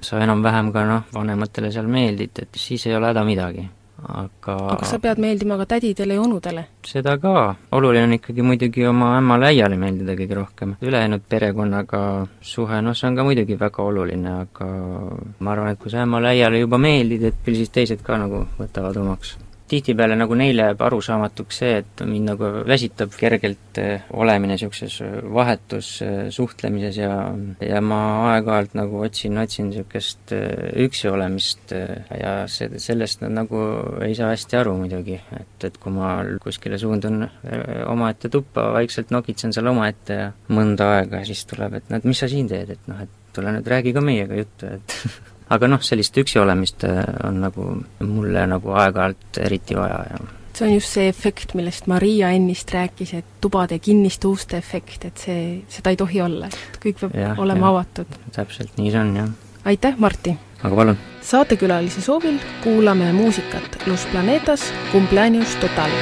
sa 0.04 0.20
enam-vähem 0.24 0.72
ka 0.74 0.84
noh, 0.88 1.08
vanematele 1.14 1.72
seal 1.72 1.88
meeldid, 1.88 2.44
et 2.44 2.60
siis 2.60 2.86
ei 2.86 2.96
ole 2.96 3.12
häda 3.12 3.24
midagi 3.24 3.68
aga 4.06 4.54
aga 4.74 4.86
sa 4.86 4.98
pead 5.02 5.18
meeldima 5.18 5.56
ka 5.58 5.66
tädidele 5.74 6.14
ja 6.14 6.22
onudele? 6.22 6.64
seda 6.86 7.16
ka, 7.18 7.56
oluline 7.72 8.04
on 8.06 8.14
ikkagi 8.18 8.42
muidugi 8.46 8.86
oma 8.86 9.16
ämmale-äiale 9.18 9.78
meeldida 9.80 10.14
kõige 10.20 10.38
rohkem. 10.38 10.76
ülejäänud 10.82 11.26
perekonnaga 11.28 12.02
suhe, 12.40 12.80
noh, 12.82 12.94
see 12.94 13.10
on 13.10 13.18
ka 13.18 13.26
muidugi 13.26 13.58
väga 13.58 13.82
oluline, 13.82 14.38
aga 14.44 14.70
ma 15.40 15.52
arvan, 15.52 15.74
et 15.74 15.82
kui 15.82 15.90
sa 15.90 16.04
ämmale-äiale 16.06 16.62
juba 16.62 16.78
meeldid, 16.78 17.28
et 17.32 17.44
küll 17.44 17.58
siis 17.58 17.74
teised 17.74 18.02
ka 18.06 18.20
nagu 18.22 18.46
võtavad 18.60 19.02
omaks 19.02 19.36
tihtipeale 19.68 20.16
nagu 20.18 20.36
neile 20.38 20.68
jääb 20.68 20.82
arusaamatuks 20.86 21.60
see, 21.62 21.78
et 21.82 22.02
mind 22.08 22.30
nagu 22.32 22.48
väsitab 22.68 23.12
kergelt 23.18 23.80
eh, 23.82 24.06
olemine 24.16 24.56
niisuguses 24.56 24.98
eh, 25.04 25.14
vahetus 25.34 25.90
eh, 26.04 26.16
suhtlemises 26.34 26.98
ja 27.00 27.12
ja 27.64 27.80
ma 27.84 28.00
aeg-ajalt 28.32 28.76
nagu 28.78 29.02
otsin, 29.04 29.38
otsin 29.42 29.70
niisugust 29.70 30.34
üksi 30.84 31.10
olemist 31.10 31.72
ja 31.72 32.32
see, 32.50 32.80
sellest 32.82 33.22
nad 33.24 33.36
nagu 33.36 33.62
ei 34.04 34.16
saa 34.18 34.32
hästi 34.32 34.58
aru 34.60 34.76
muidugi, 34.80 35.18
et, 35.38 35.68
et 35.68 35.78
kui 35.80 35.92
ma 35.94 36.16
kuskile 36.42 36.78
suundun 36.80 37.26
omaette 37.86 38.30
tuppa, 38.32 38.70
vaikselt 38.76 39.12
nokitsen 39.14 39.54
seal 39.54 39.70
omaette 39.72 40.20
ja 40.22 40.28
mõnda 40.54 40.92
aega 40.98 41.24
siis 41.28 41.44
tuleb, 41.50 41.78
et 41.80 41.96
et 41.98 42.06
mis 42.06 42.20
sa 42.20 42.28
siin 42.30 42.48
teed, 42.50 42.76
et 42.76 42.90
noh, 42.90 43.00
et 43.02 43.34
tule 43.34 43.52
nüüd 43.54 43.68
räägi 43.68 43.94
ka 43.96 44.04
meiega 44.04 44.38
juttu, 44.38 44.70
et 44.78 44.96
aga 45.50 45.70
noh, 45.70 45.82
sellist 45.84 46.16
üksi 46.20 46.40
olemist 46.42 46.84
äh, 46.88 47.04
on 47.24 47.40
nagu 47.44 47.70
mulle 48.04 48.46
nagu 48.50 48.74
aeg-ajalt 48.76 49.40
eriti 49.44 49.78
vaja 49.78 50.02
ja 50.10 50.20
see 50.58 50.66
on 50.66 50.74
just 50.74 50.94
see 50.96 51.06
efekt, 51.08 51.54
millest 51.54 51.86
Maria 51.86 52.32
ennist 52.34 52.72
rääkis, 52.74 53.14
et 53.14 53.28
tubade 53.40 53.78
kinniste 53.78 54.26
uste 54.26 54.58
efekt, 54.58 55.04
et 55.06 55.22
see, 55.22 55.42
seda 55.70 55.92
ei 55.94 56.00
tohi 56.00 56.22
olla, 56.24 56.50
et 56.50 56.80
kõik 56.82 56.98
peab 57.04 57.14
ja, 57.14 57.34
olema 57.38 57.68
ja. 57.68 57.74
avatud. 57.76 58.18
täpselt, 58.34 58.74
nii 58.80 58.90
see 58.90 59.02
on, 59.04 59.14
jah. 59.20 59.30
aitäh, 59.70 59.98
Marti! 60.02 60.34
aga 60.58 60.74
palun! 60.74 60.98
saatekülalise 61.28 62.02
soovil 62.02 62.40
kuulame 62.64 63.12
muusikat 63.12 63.84
Los 63.86 64.08
Planetas 64.10 64.72
Cumpleaños 64.92 65.54
Total. 65.62 65.94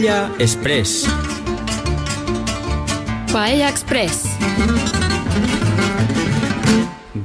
Paella 0.00 0.30
Express. 0.38 1.08
Paella 3.32 3.68
Express. 3.68 4.28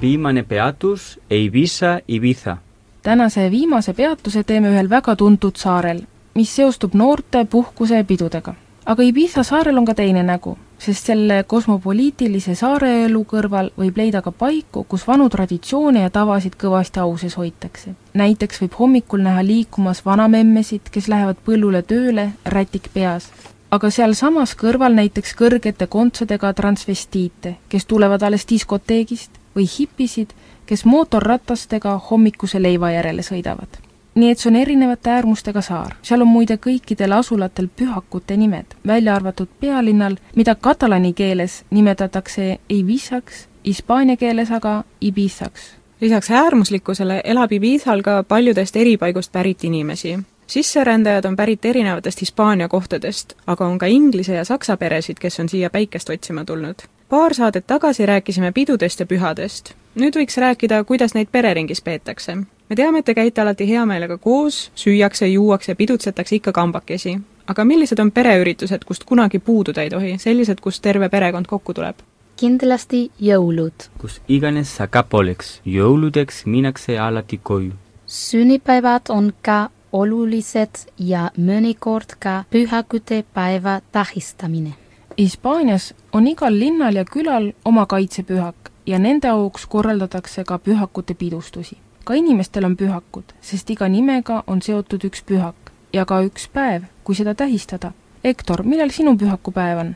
viimane 0.01 0.43
peatus 0.43 1.19
Ibiza, 1.29 1.99
Ibiza. 2.07 2.57
tänase 3.01 3.51
viimase 3.51 3.93
peatuse 3.93 4.43
teeme 4.43 4.69
ühel 4.69 4.89
väga 4.89 5.15
tuntud 5.15 5.55
saarel, 5.55 6.01
mis 6.33 6.55
seostub 6.55 6.93
noorte 6.93 7.45
puhkuse 7.45 7.95
ja 7.95 8.03
pidudega. 8.03 8.53
aga 8.85 9.03
Ibiza 9.03 9.43
saarel 9.43 9.77
on 9.77 9.85
ka 9.85 9.93
teine 9.93 10.23
nägu, 10.23 10.57
sest 10.79 11.09
selle 11.09 11.43
kosmopoliitilise 11.47 12.55
saareelu 12.55 13.21
kõrval 13.29 13.71
võib 13.77 13.97
leida 13.97 14.21
ka 14.21 14.31
paiku, 14.31 14.83
kus 14.83 15.05
vanu 15.07 15.29
traditsioone 15.29 16.03
ja 16.03 16.09
tavasid 16.09 16.57
kõvasti 16.61 16.99
au 16.99 17.17
sees 17.17 17.37
hoitakse. 17.37 17.95
näiteks 18.13 18.61
võib 18.61 18.79
hommikul 18.79 19.21
näha 19.21 19.43
liikumas 19.43 20.05
vanamemmesid, 20.05 20.89
kes 20.91 21.07
lähevad 21.07 21.37
põllule 21.45 21.81
tööle, 21.81 22.31
rätik 22.45 22.89
peas. 22.93 23.31
aga 23.71 23.89
sealsamas 23.89 24.55
kõrval 24.55 24.93
näiteks 24.95 25.35
kõrgete 25.35 25.87
kontsadega 25.87 26.53
transvestiite, 26.53 27.55
kes 27.69 27.85
tulevad 27.85 28.23
alles 28.23 28.45
diskoteegist 28.49 29.31
või 29.55 29.67
hipisid, 29.79 30.33
kes 30.65 30.85
mootorratastega 30.85 31.97
hommikuse 32.09 32.61
leiva 32.61 32.91
järele 32.91 33.21
sõidavad. 33.21 33.84
Nii 34.15 34.31
et 34.31 34.39
see 34.39 34.49
on 34.49 34.55
erinevate 34.55 35.09
äärmustega 35.09 35.61
saar. 35.61 35.95
seal 36.01 36.21
on 36.21 36.27
muide 36.27 36.57
kõikidel 36.57 37.13
asulatel 37.17 37.67
pühakute 37.67 38.37
nimed, 38.37 38.75
välja 38.87 39.15
arvatud 39.15 39.47
pealinnal, 39.59 40.15
mida 40.35 40.55
katalani 40.55 41.13
keeles 41.13 41.63
nimetatakse 41.69 42.59
Ibizaks, 42.69 43.47
hispaania 43.65 44.17
keeles 44.17 44.51
aga 44.51 44.83
Ibizaks. 45.01 45.75
lisaks 46.01 46.31
äärmuslikkusele 46.31 47.21
elab 47.23 47.51
Ibizal 47.51 48.01
ka 48.01 48.23
paljudest 48.23 48.75
eri 48.75 48.97
paigust 48.97 49.31
pärit 49.31 49.63
inimesi. 49.63 50.19
sisserändajad 50.47 51.25
on 51.25 51.35
pärit 51.35 51.65
erinevatest 51.65 52.21
Hispaania 52.21 52.67
kohtadest, 52.67 53.33
aga 53.47 53.65
on 53.65 53.77
ka 53.77 53.85
inglise 53.85 54.33
ja 54.33 54.45
saksa 54.45 54.77
peresid, 54.77 55.17
kes 55.19 55.39
on 55.39 55.49
siia 55.49 55.69
päikest 55.69 56.09
otsima 56.09 56.45
tulnud 56.45 56.75
paar 57.09 57.33
saadet 57.33 57.67
tagasi 57.67 58.05
rääkisime 58.05 58.51
pidudest 58.51 58.99
ja 58.99 59.05
pühadest. 59.05 59.73
nüüd 59.95 60.17
võiks 60.17 60.37
rääkida, 60.37 60.83
kuidas 60.83 61.13
neid 61.13 61.27
pereringis 61.31 61.81
peetakse. 61.81 62.37
Me 62.69 62.75
teame, 62.75 62.99
et 62.99 63.05
te 63.05 63.13
käite 63.13 63.41
alati 63.41 63.67
hea 63.69 63.85
meelega 63.85 64.17
koos, 64.17 64.71
süüakse, 64.75 65.27
juuakse 65.27 65.71
ja 65.71 65.75
pidutsetakse 65.75 66.35
ikka 66.35 66.51
kambakesi. 66.51 67.19
aga 67.47 67.65
millised 67.65 67.99
on 67.99 68.11
pereüritused, 68.11 68.83
kust 68.85 69.03
kunagi 69.03 69.39
puududa 69.39 69.81
ei 69.81 69.89
tohi, 69.89 70.17
sellised, 70.17 70.59
kus 70.61 70.79
terve 70.81 71.09
perekond 71.09 71.45
kokku 71.47 71.73
tuleb? 71.73 71.95
kindlasti 72.35 73.11
jõulud. 73.21 73.89
kus 73.97 74.21
iganes 74.27 74.75
sa 74.75 74.87
ka 74.87 75.03
poleks, 75.03 75.61
jõuludeks 75.65 76.45
minnakse 76.45 76.99
alati 76.99 77.39
koju. 77.43 77.73
sünnipäevad 78.05 79.09
on 79.09 79.33
ka 79.41 79.69
olulised 79.91 80.87
ja 80.99 81.29
mõnikord 81.37 82.17
ka 82.19 82.43
pühakutepäeva 82.51 83.81
tähistamine 83.91 84.75
Hispaanias 85.17 85.93
on 86.13 86.27
igal 86.27 86.59
linnal 86.59 86.95
ja 86.95 87.05
külal 87.05 87.53
oma 87.65 87.85
kaitsepühak 87.85 88.71
ja 88.85 88.99
nende 88.99 89.29
auks 89.31 89.65
korraldatakse 89.65 90.43
ka 90.43 90.57
pühakute 90.59 91.13
pidustusi. 91.13 91.77
Ka 92.05 92.13
inimestel 92.13 92.65
on 92.65 92.77
pühakud, 92.77 93.33
sest 93.41 93.69
iga 93.69 93.89
nimega 93.89 94.43
on 94.47 94.61
seotud 94.61 95.03
üks 95.09 95.25
pühak 95.25 95.73
ja 95.93 96.05
ka 96.05 96.21
üks 96.25 96.47
päev, 96.53 96.85
kui 97.03 97.15
seda 97.17 97.33
tähistada. 97.35 97.91
Hektor, 98.23 98.63
millal 98.63 98.89
sinu 98.93 99.17
pühakupäev 99.17 99.81
on? 99.83 99.95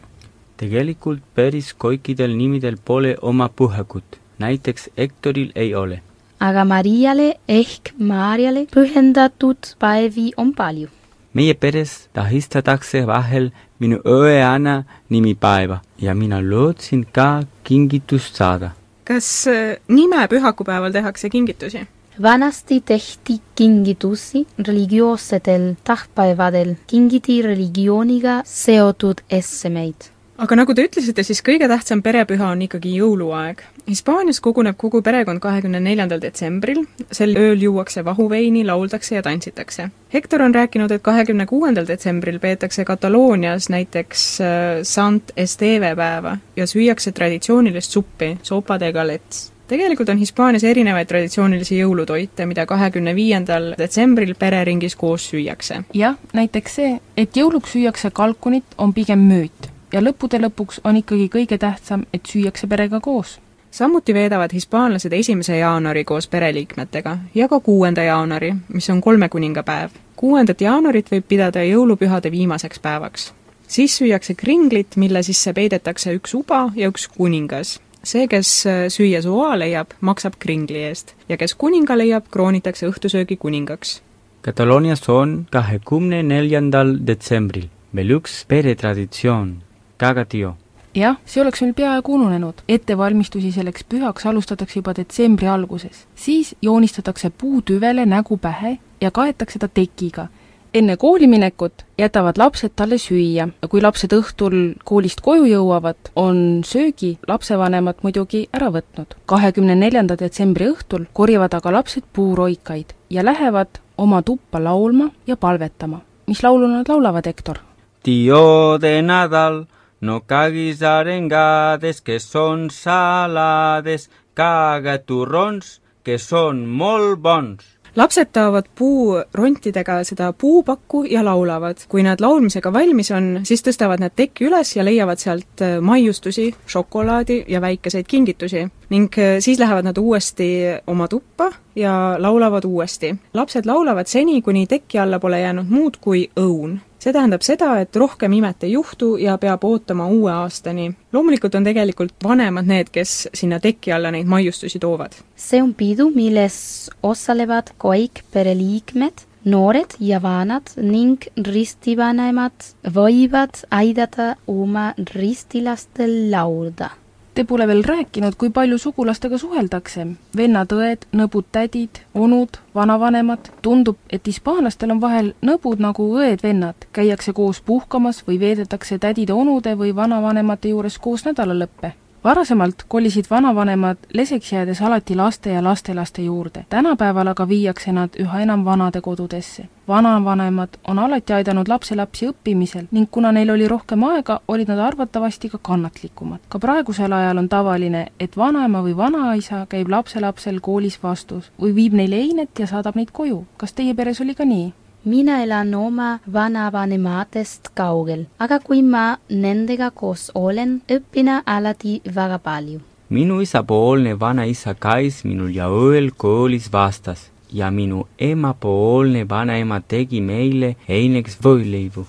tegelikult 0.60 1.24
päris 1.36 1.72
kõikidel 1.80 2.36
nimidel 2.36 2.78
pole 2.86 3.16
oma 3.22 3.48
pühakut, 3.50 4.20
näiteks 4.44 4.90
Hektoril 4.98 5.52
ei 5.56 5.76
ole. 5.76 6.02
aga 6.40 6.64
Mariale 6.66 7.34
ehk 7.48 7.94
Maarjale 7.98 8.66
pühendatud 8.74 9.76
päevi 9.80 10.32
on 10.38 10.54
palju. 10.54 10.90
meie 11.34 11.54
peres 11.54 12.10
tähistatakse 12.14 13.06
vahel 13.08 13.52
minu 13.80 14.02
õeanna 14.04 14.84
nimipäeva 15.10 15.80
ja 16.02 16.16
mina 16.16 16.42
lootsin 16.42 17.06
ka 17.12 17.44
kingitust 17.64 18.36
saada. 18.36 18.72
kas 19.04 19.48
äh, 19.48 19.78
nime 19.88 20.28
pühakupäeval 20.28 20.92
tehakse 20.92 21.30
kingitusi? 21.30 21.88
Vanasti 22.22 22.82
tehti 22.86 23.40
kingitusi 23.56 24.48
religioossetel 24.68 25.74
tähtpäevadel, 25.84 26.76
kingiti 26.88 27.42
religiooniga 27.42 28.42
seotud 28.46 29.22
essemeid 29.30 30.12
aga 30.40 30.56
nagu 30.56 30.74
te 30.76 30.86
ütlesite, 30.88 31.24
siis 31.28 31.42
kõige 31.44 31.68
tähtsam 31.68 32.02
perepüha 32.04 32.54
on 32.54 32.62
ikkagi 32.64 32.94
jõuluaeg. 32.96 33.64
Hispaanias 33.90 34.40
koguneb 34.44 34.78
kogu 34.80 35.02
perekond 35.04 35.42
kahekümne 35.44 35.82
neljandal 35.84 36.22
detsembril, 36.24 36.86
sel 37.12 37.36
ööl 37.40 37.66
juuakse 37.66 38.06
vahuveini, 38.08 38.64
lauldakse 38.68 39.18
ja 39.18 39.24
tantsitakse. 39.26 39.90
Hektor 40.14 40.46
on 40.46 40.56
rääkinud, 40.56 40.96
et 40.96 41.04
kahekümne 41.04 41.46
kuuendal 41.50 41.88
detsembril 41.90 42.40
peetakse 42.40 42.88
Kataloonias 42.88 43.70
näiteks 43.74 44.26
äh, 44.42 44.66
Sant 44.88 45.36
Esteve 45.36 45.92
päeva 46.00 46.38
ja 46.56 46.68
süüakse 46.68 47.12
traditsioonilist 47.12 48.00
suppi, 48.00 48.38
sopa 48.44 48.80
de 48.80 48.94
galets 48.96 49.50
tegelikult 49.70 50.10
on 50.10 50.18
Hispaanias 50.18 50.64
erinevaid 50.64 51.08
traditsioonilisi 51.08 51.80
jõulutoite, 51.80 52.46
mida 52.50 52.66
kahekümne 52.66 53.16
viiendal 53.16 53.74
detsembril 53.78 54.36
pereringis 54.36 54.96
koos 54.96 55.30
süüakse. 55.32 55.84
jah, 55.94 56.18
näiteks 56.34 56.76
see, 56.76 57.00
et 57.18 57.38
jõuluks 57.38 57.78
süüakse 57.78 58.12
kalkunit, 58.12 58.66
on 58.78 58.94
pigem 58.94 59.20
müüt 59.20 59.70
ja 59.94 60.02
lõppude 60.04 60.40
lõpuks 60.42 60.82
on 60.84 61.00
ikkagi 61.02 61.30
kõige 61.34 61.58
tähtsam, 61.58 62.06
et 62.14 62.26
süüakse 62.26 62.68
perega 62.68 63.00
koos. 63.00 63.40
samuti 63.72 64.14
veedavad 64.14 64.54
hispaanlased 64.54 65.14
esimese 65.14 65.58
jaanuari 65.58 66.04
koos 66.04 66.28
pereliikmetega 66.28 67.18
ja 67.36 67.48
ka 67.48 67.60
kuuenda 67.60 68.04
jaanuari, 68.04 68.54
mis 68.74 68.90
on 68.90 69.02
kolme 69.02 69.30
kuningapäev. 69.30 69.90
kuuendat 70.16 70.62
jaanuarit 70.62 71.12
võib 71.12 71.28
pidada 71.28 71.64
jõulupühade 71.64 72.32
viimaseks 72.32 72.80
päevaks. 72.80 73.34
siis 73.68 73.98
süüakse 73.98 74.36
kringlit, 74.36 74.96
mille 74.96 75.24
sisse 75.24 75.54
peidetakse 75.54 76.14
üks 76.14 76.34
uba 76.34 76.72
ja 76.76 76.88
üks 76.88 77.08
kuningas. 77.08 77.80
See, 78.12 78.28
kes 78.28 78.52
süüa 78.94 79.22
soa 79.22 79.56
leiab, 79.60 79.96
maksab 80.02 80.38
kringli 80.40 80.84
eest 80.90 81.16
ja 81.30 81.38
kes 81.38 81.56
kuninga 81.56 81.98
leiab, 81.98 82.30
kroonitakse 82.32 82.88
õhtusöögi 82.90 83.38
kuningaks. 83.38 84.00
Kataloonias 84.42 85.04
on 85.10 85.46
kahekümne 85.52 86.24
neljandal 86.24 86.96
detsembril 87.08 87.68
veel 87.96 88.18
üks 88.20 88.44
peretraditsioon 88.48 89.62
Cagatio. 90.00 90.56
jah, 90.96 91.18
see 91.26 91.42
oleks 91.42 91.62
meil 91.62 91.74
peaaegu 91.74 92.14
ununenud. 92.14 92.62
ettevalmistusi 92.68 93.52
selleks 93.52 93.84
pühaks 93.84 94.26
alustatakse 94.26 94.80
juba 94.80 94.94
detsembri 94.96 95.48
alguses. 95.48 96.06
siis 96.16 96.56
joonistatakse 96.62 97.30
puutüvele 97.30 98.06
nägu 98.06 98.38
pähe 98.38 98.78
ja 99.02 99.12
kaetakse 99.12 99.60
ta 99.60 99.68
tekiga. 99.68 100.28
Enne 100.74 100.98
kooliminekut 100.98 101.86
jätavad 101.98 102.38
lapsed 102.38 102.72
talle 102.76 102.98
süüa 102.98 103.48
kui 103.70 103.82
lapsed 103.82 104.14
õhtul 104.14 104.58
koolist 104.84 105.22
koju 105.22 105.46
jõuavad, 105.50 106.12
on 106.16 106.62
söögi 106.66 107.18
lapsevanemad 107.28 108.04
muidugi 108.04 108.48
ära 108.54 108.70
võtnud. 108.70 109.16
kahekümne 109.26 109.76
neljanda 109.76 110.16
detsembri 110.20 110.70
õhtul 110.70 111.06
korjavad 111.14 111.54
aga 111.54 111.72
lapsed 111.72 112.04
puuroikaid 112.14 112.94
ja 113.10 113.26
lähevad 113.26 113.82
oma 113.98 114.22
tuppa 114.22 114.64
laulma 114.64 115.10
ja 115.28 115.38
palvetama. 115.38 116.02
mis 116.28 116.44
laulu 116.44 116.68
nad 116.68 116.90
laulavad, 116.90 117.26
Hektor? 117.26 117.60
Tío 118.04 118.78
de 118.78 119.02
Nadal, 119.02 119.66
no 120.02 120.22
caguis 120.22 120.82
arengades 120.84 122.02
que 122.02 122.20
són 122.20 122.70
salades, 122.70 124.10
caga 124.34 124.98
turrons 124.98 125.82
que 126.04 126.18
són 126.18 126.66
molt 126.66 127.20
bons. 127.20 127.79
Lapsed 127.96 128.32
taovad 128.34 128.66
puurontidega 128.76 130.04
seda 130.04 130.34
puupakku 130.34 131.04
ja 131.04 131.26
laulavad. 131.26 131.78
kui 131.90 132.04
nad 132.04 132.22
laulmisega 132.22 132.74
valmis 132.74 133.12
on, 133.12 133.40
siis 133.44 133.64
tõstavad 133.66 134.00
nad 134.00 134.16
teki 134.16 134.48
üles 134.50 134.76
ja 134.76 134.86
leiavad 134.86 135.20
sealt 135.20 135.62
äh, 135.62 135.80
maiustusi, 135.82 136.54
šokolaadi 136.68 137.44
ja 137.48 137.62
väikeseid 137.62 138.06
kingitusi. 138.08 138.68
ning 138.90 139.18
äh, 139.18 139.40
siis 139.40 139.60
lähevad 139.60 139.86
nad 139.86 139.98
uuesti 139.98 140.50
oma 140.88 141.08
tuppa 141.08 141.52
ja 141.76 142.16
laulavad 142.18 142.66
uuesti. 142.66 143.16
lapsed 143.34 143.66
laulavad 143.66 144.08
seni, 144.08 144.42
kuni 144.42 144.68
teki 144.68 145.00
alla 145.00 145.20
pole 145.20 145.42
jäänud 145.42 145.66
muud 145.70 145.98
kui 146.02 146.30
õun 146.40 146.80
see 147.00 147.14
tähendab 147.16 147.44
seda, 147.46 147.74
et 147.82 147.96
rohkem 147.96 148.34
imet 148.40 148.66
ei 148.68 148.74
juhtu 148.74 149.14
ja 149.22 149.38
peab 149.40 149.64
ootama 149.64 150.08
uue 150.12 150.32
aastani. 150.32 150.92
loomulikult 151.14 151.56
on 151.56 151.64
tegelikult 151.64 152.14
vanemad 152.24 152.68
need, 152.68 152.92
kes 152.92 153.30
sinna 153.34 153.60
teki 153.60 153.94
alla 153.96 154.12
neid 154.12 154.28
maiustusi 154.28 154.80
toovad. 154.80 155.16
see 155.36 155.64
on 155.64 155.74
pidu, 155.74 156.10
milles 156.16 156.90
osalevad 157.04 157.74
kõik 157.80 158.24
pereliikmed, 158.34 159.26
noored 159.46 159.96
ja 160.00 160.20
vanad 160.22 160.74
ning 160.76 161.24
ristivanemad 161.48 162.74
võivad 162.84 163.64
aidata 163.72 164.34
oma 164.48 164.92
ristilastel 165.16 166.32
laulda 166.32 166.92
Te 167.40 167.46
pole 167.48 167.64
veel 167.70 167.86
rääkinud, 167.88 168.36
kui 168.36 168.50
palju 168.52 168.78
sugulastega 168.78 169.38
suheldakse. 169.40 170.02
vennad-õed, 170.38 171.06
nõbud-tädid, 171.16 172.02
onud, 172.14 172.58
vanavanemad. 172.76 173.48
tundub, 173.62 173.96
et 174.10 174.28
hispaanlastel 174.28 174.92
on 174.92 175.00
vahel 175.02 175.34
nõbud 175.42 175.80
nagu 175.80 176.10
õed-vennad. 176.18 176.76
käiakse 176.92 177.34
koos 177.34 177.62
puhkamas 177.62 178.28
või 178.28 178.40
veedetakse 178.40 179.00
tädide-onude 179.00 179.78
või 179.78 179.96
vanavanemate 179.96 180.70
juures 180.70 181.00
koos 181.00 181.26
nädalalõppe. 181.26 181.94
Varasemalt 182.24 182.84
kolisid 182.88 183.26
vanavanemad 183.30 183.98
leseks 184.14 184.52
jäädes 184.52 184.82
alati 184.82 185.16
laste 185.16 185.54
ja 185.54 185.64
lastelaste 185.64 186.22
juurde, 186.22 186.66
tänapäeval 186.70 187.28
aga 187.28 187.48
viiakse 187.48 187.92
nad 187.92 188.10
üha 188.20 188.40
enam 188.40 188.66
vanadekodudesse. 188.66 189.66
vanavanemad 189.88 190.70
on 190.88 191.00
alati 191.00 191.34
aidanud 191.34 191.68
lapselapsi 191.68 192.28
õppimisel 192.28 192.86
ning 192.92 193.08
kuna 193.12 193.32
neil 193.32 193.50
oli 193.50 193.68
rohkem 193.68 194.04
aega, 194.04 194.40
olid 194.48 194.68
nad 194.68 194.80
arvatavasti 194.80 195.50
ka 195.50 195.58
kannatlikumad. 195.62 196.40
ka 196.50 196.60
praegusel 196.60 197.12
ajal 197.12 197.38
on 197.38 197.50
tavaline, 197.50 198.08
et 198.20 198.38
vanaema 198.38 198.84
või 198.84 198.98
vanaisa 198.98 199.66
käib 199.70 199.90
lapselapsel 199.90 200.60
koolis 200.60 201.04
vastus 201.04 201.52
või 201.62 201.76
viib 201.76 201.94
neile 201.94 202.16
einet 202.16 202.60
ja 202.60 202.68
saadab 202.68 202.96
neid 202.96 203.12
koju. 203.12 203.46
kas 203.58 203.74
teie 203.74 203.94
peres 203.94 204.22
oli 204.22 204.36
ka 204.36 204.46
nii? 204.46 204.74
Mina 205.06 205.44
elan 205.44 205.74
oma 205.76 206.20
vanavanematest 206.34 207.72
kaugel, 207.76 208.26
aga 208.40 208.60
kui 208.60 208.82
ma 208.84 209.18
nendega 209.30 209.92
koos 209.92 210.30
olen, 210.36 210.82
õpin 210.92 211.32
alati 211.46 212.02
väga 212.16 212.40
palju. 212.40 212.80
minu 213.10 213.40
isapoolne 213.42 214.20
vanaisa 214.20 214.76
käis 214.76 215.24
minul 215.24 215.56
ja 215.56 215.68
õel 215.68 216.12
koolis 216.18 216.72
vastas 216.72 217.30
ja 217.54 217.72
minu 217.72 218.08
emapoolne 218.20 219.26
vanaema 219.30 219.82
tegi 219.82 220.22
meile 220.22 220.76
eineks 220.88 221.40
võileibu 221.44 222.06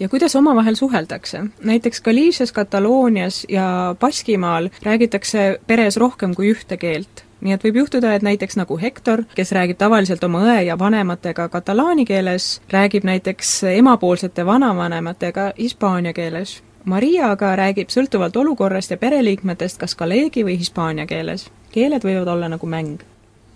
ja 0.00 0.08
kuidas 0.08 0.36
omavahel 0.36 0.74
suheldakse. 0.74 1.40
näiteks 1.64 2.00
Galiisias, 2.00 2.52
Kataloonias 2.52 3.46
ja 3.48 3.96
Baskimaal 4.00 4.68
räägitakse 4.82 5.58
peres 5.66 5.96
rohkem 5.96 6.34
kui 6.34 6.52
ühte 6.52 6.76
keelt 6.76 7.27
nii 7.40 7.52
et 7.54 7.64
võib 7.64 7.82
juhtuda, 7.82 8.14
et 8.14 8.22
näiteks 8.22 8.56
nagu 8.58 8.78
Hector, 8.78 9.22
kes 9.34 9.52
räägib 9.52 9.78
tavaliselt 9.78 10.24
oma 10.24 10.42
õe 10.46 10.62
ja 10.68 10.78
vanematega 10.78 11.48
katalaani 11.48 12.04
keeles, 12.04 12.60
räägib 12.70 13.04
näiteks 13.04 13.62
emapoolsete 13.74 14.46
vanavanematega 14.46 15.52
hispaania 15.58 16.12
keeles. 16.12 16.62
Maria 16.84 17.30
aga 17.34 17.52
räägib 17.56 17.92
sõltuvalt 17.92 18.36
olukorrast 18.36 18.90
ja 18.90 18.96
pereliikmetest 18.96 19.78
kas 19.78 19.96
galeegi 19.96 20.44
või 20.44 20.58
hispaania 20.58 21.06
keeles. 21.06 21.50
keeled 21.70 22.04
võivad 22.04 22.28
olla 22.28 22.48
nagu 22.48 22.66
mäng. 22.66 23.04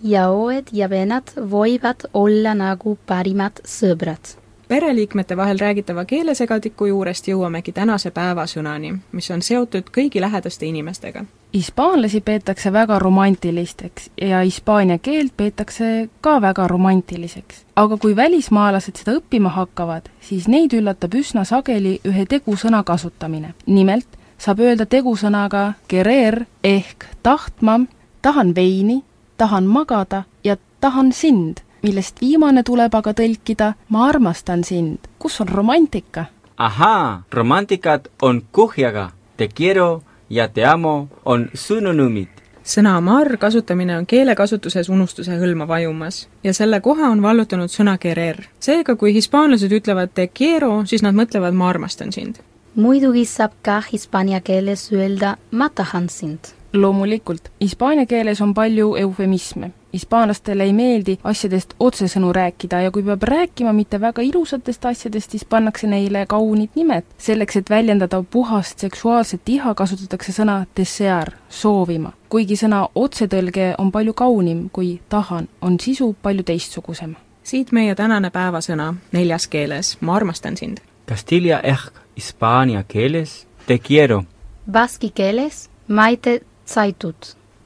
ja 0.03 0.29
õed 0.29 0.69
ja 0.71 0.89
vennad 0.89 1.33
võivad 1.35 2.07
olla 2.13 2.53
nagu 2.53 2.97
parimad 3.05 3.59
sõbrad 3.65 4.43
pereliikmete 4.67 5.37
vahel 5.37 5.59
räägitava 5.59 6.05
keelesegadiku 6.05 6.85
juurest 6.85 7.27
jõuamegi 7.27 7.71
tänase 7.71 8.11
päevasõnani, 8.11 8.95
mis 9.11 9.31
on 9.31 9.41
seotud 9.41 9.91
kõigi 9.97 10.21
lähedaste 10.21 10.65
inimestega. 10.65 11.25
Hispaanlasi 11.53 12.21
peetakse 12.21 12.73
väga 12.73 12.99
romantilisteks 12.99 14.09
ja 14.21 14.39
hispaania 14.39 14.97
keelt 14.97 15.33
peetakse 15.37 16.09
ka 16.21 16.41
väga 16.41 16.67
romantiliseks. 16.67 17.65
aga 17.75 17.97
kui 17.97 18.15
välismaalased 18.15 18.95
seda 18.95 19.17
õppima 19.17 19.49
hakkavad, 19.49 20.09
siis 20.21 20.47
neid 20.47 20.73
üllatab 20.73 21.13
üsna 21.13 21.43
sageli 21.43 21.99
ühe 22.05 22.25
tegusõna 22.25 22.83
kasutamine. 22.83 23.53
nimelt 23.65 24.07
saab 24.37 24.59
öelda 24.59 24.85
tegusõnaga 24.85 25.73
querer 25.93 26.45
ehk 26.63 27.05
tahtma, 27.23 27.79
tahan 28.21 28.55
veini, 28.55 29.03
tahan 29.37 29.65
magada 29.65 30.23
ja 30.43 30.57
tahan 30.81 31.11
sind 31.13 31.61
millest 31.83 32.21
viimane 32.21 32.63
tuleb 32.63 32.95
aga 32.95 33.11
tõlkida 33.13 33.73
ma 33.89 34.07
armastan 34.07 34.63
sind. 34.63 34.97
kus 35.19 35.41
on 35.41 35.47
romantika? 35.47 36.25
ahaa, 36.57 37.23
romantikad 37.31 38.07
on 38.21 38.41
kuhjaga. 38.51 39.11
Te 39.37 39.47
quiero 39.47 40.03
ja 40.33 40.47
te 40.47 40.65
amo 40.65 41.07
on 41.25 41.49
sünonüümid. 41.53 42.27
sõna 42.63 42.95
amar 42.97 43.37
kasutamine 43.37 43.97
on 43.97 44.05
keelekasutuses 44.07 44.89
unustuse 44.89 45.35
hõlma 45.39 45.67
vajumas 45.67 46.27
ja 46.43 46.53
selle 46.53 46.79
koha 46.81 47.09
on 47.11 47.21
vallutanud 47.21 47.69
sõna 47.69 47.97
querer. 47.97 48.47
seega, 48.59 48.95
kui 48.95 49.13
hispaanlased 49.13 49.71
ütlevad 49.71 50.15
te 50.15 50.27
quiero, 50.27 50.85
siis 50.85 51.03
nad 51.03 51.15
mõtlevad 51.15 51.53
ma 51.53 51.69
armastan 51.69 52.11
sind. 52.11 52.41
muidugi 52.75 53.25
saab 53.25 53.51
ka 53.61 53.81
hispaania 53.91 54.41
keeles 54.41 54.91
öelda 54.91 55.37
ma 55.51 55.69
tahan 55.69 56.09
sind 56.09 56.53
loomulikult, 56.73 57.41
hispaania 57.61 58.05
keeles 58.05 58.41
on 58.41 58.53
palju 58.53 58.95
eufemisme. 58.95 59.71
hispaanlastele 59.93 60.63
ei 60.63 60.73
meeldi 60.73 61.19
asjadest 61.23 61.73
otsesõnu 61.79 62.31
rääkida 62.33 62.79
ja 62.81 62.91
kui 62.91 63.03
peab 63.03 63.23
rääkima 63.23 63.73
mitte 63.73 64.01
väga 64.01 64.21
ilusatest 64.21 64.85
asjadest, 64.85 65.31
siis 65.31 65.45
pannakse 65.45 65.87
neile 65.87 66.25
kaunid 66.25 66.69
nimed. 66.75 67.03
selleks, 67.17 67.55
et 67.55 67.69
väljendada 67.69 68.23
puhast 68.23 68.79
seksuaalset 68.79 69.49
iha, 69.49 69.73
kasutatakse 69.73 70.31
sõna 70.31 70.65
desear, 70.77 71.31
soovima. 71.49 72.11
kuigi 72.29 72.55
sõna 72.55 72.87
otsetõlge 72.95 73.75
on 73.77 73.91
palju 73.91 74.13
kaunim 74.13 74.69
kui 74.69 75.01
tahan, 75.09 75.47
on 75.61 75.79
sisu 75.79 76.15
palju 76.21 76.43
teistsugusem. 76.43 77.15
siit 77.43 77.71
meie 77.71 77.95
tänane 77.95 78.29
päevasõna 78.29 78.95
neljas 79.11 79.47
keeles, 79.47 79.97
ma 80.01 80.15
armastan 80.15 80.57
sind. 80.57 80.77
Castilla 81.07 81.59
ehk 81.59 81.91
hispaania 82.15 82.83
keeles 82.87 83.47
te 83.67 83.79
quiero. 83.79 84.23
Baski 84.71 85.11
keeles 85.15 85.69
maite 85.87 86.41
tsaitud. 86.65 87.15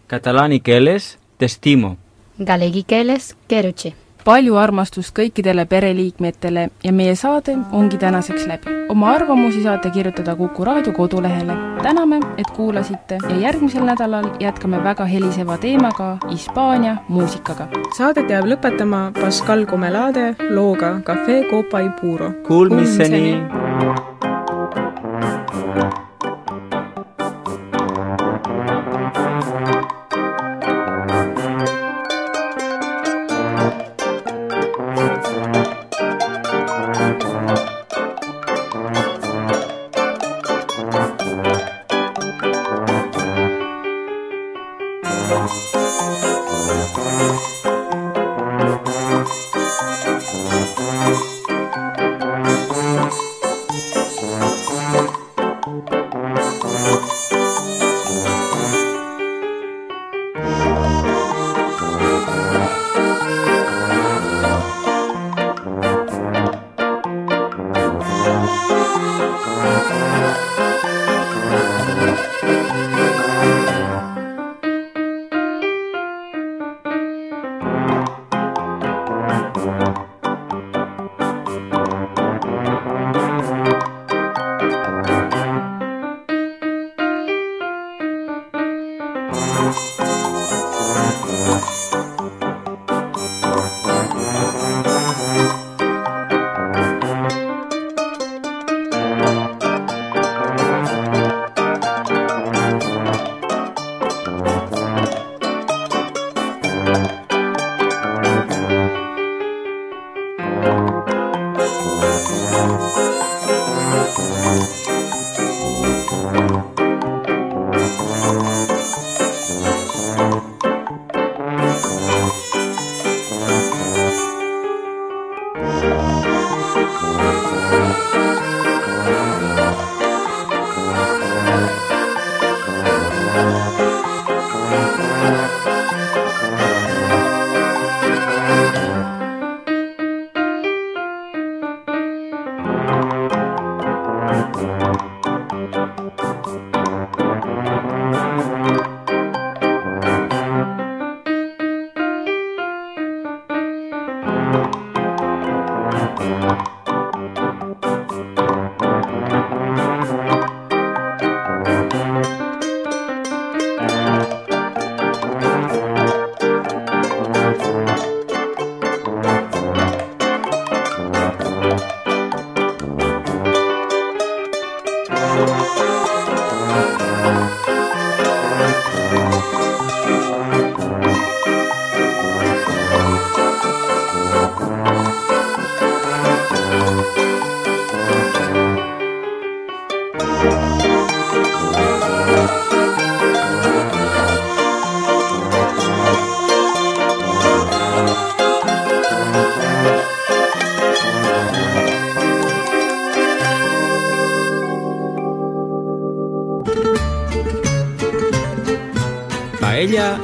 Katalaani 0.08 0.60
keeles 0.60 1.18
testimo. 1.38 1.98
Galegi 2.46 2.84
keeles 2.84 3.36
keruche. 3.48 3.94
palju 4.28 4.58
armastust 4.60 5.14
kõikidele 5.16 5.64
pereliikmetele 5.66 6.64
ja 6.84 6.92
meie 6.92 7.14
saade 7.16 7.54
ongi 7.72 7.98
tänaseks 7.98 8.48
läbi. 8.48 8.74
oma 8.90 9.12
arvamusi 9.12 9.64
saate 9.64 9.90
kirjutada 9.90 10.36
Kuku 10.36 10.66
raadio 10.66 10.94
kodulehele. 10.94 11.54
täname, 11.84 12.20
et 12.38 12.52
kuulasite 12.56 13.18
ja 13.30 13.38
järgmisel 13.38 13.84
nädalal 13.86 14.26
jätkame 14.40 14.84
väga 14.84 15.06
heliseva 15.06 15.58
teemaga 15.58 16.18
Hispaania 16.32 16.98
muusikaga. 17.10 17.68
saadet 17.98 18.30
jääb 18.30 18.46
lõpetama 18.46 19.12
Pascal 19.22 19.66
Comelade 19.66 20.36
looga 20.50 21.00
Cafe 21.04 21.44
Copa 21.52 21.80
y 21.80 21.90
Puro. 22.02 22.32
Kuulmiseni. 22.48 23.42
Paella 23.50 24.17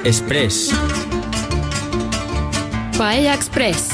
Express. 0.03 0.75
Paella 2.97 3.33
Express. 3.33 3.91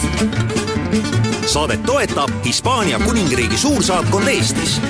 saadet 1.46 1.84
toetab 1.84 2.30
Hispaania 2.46 3.00
kuningriigi 3.00 3.58
suursaatkond 3.58 4.28
Eestis 4.28 4.82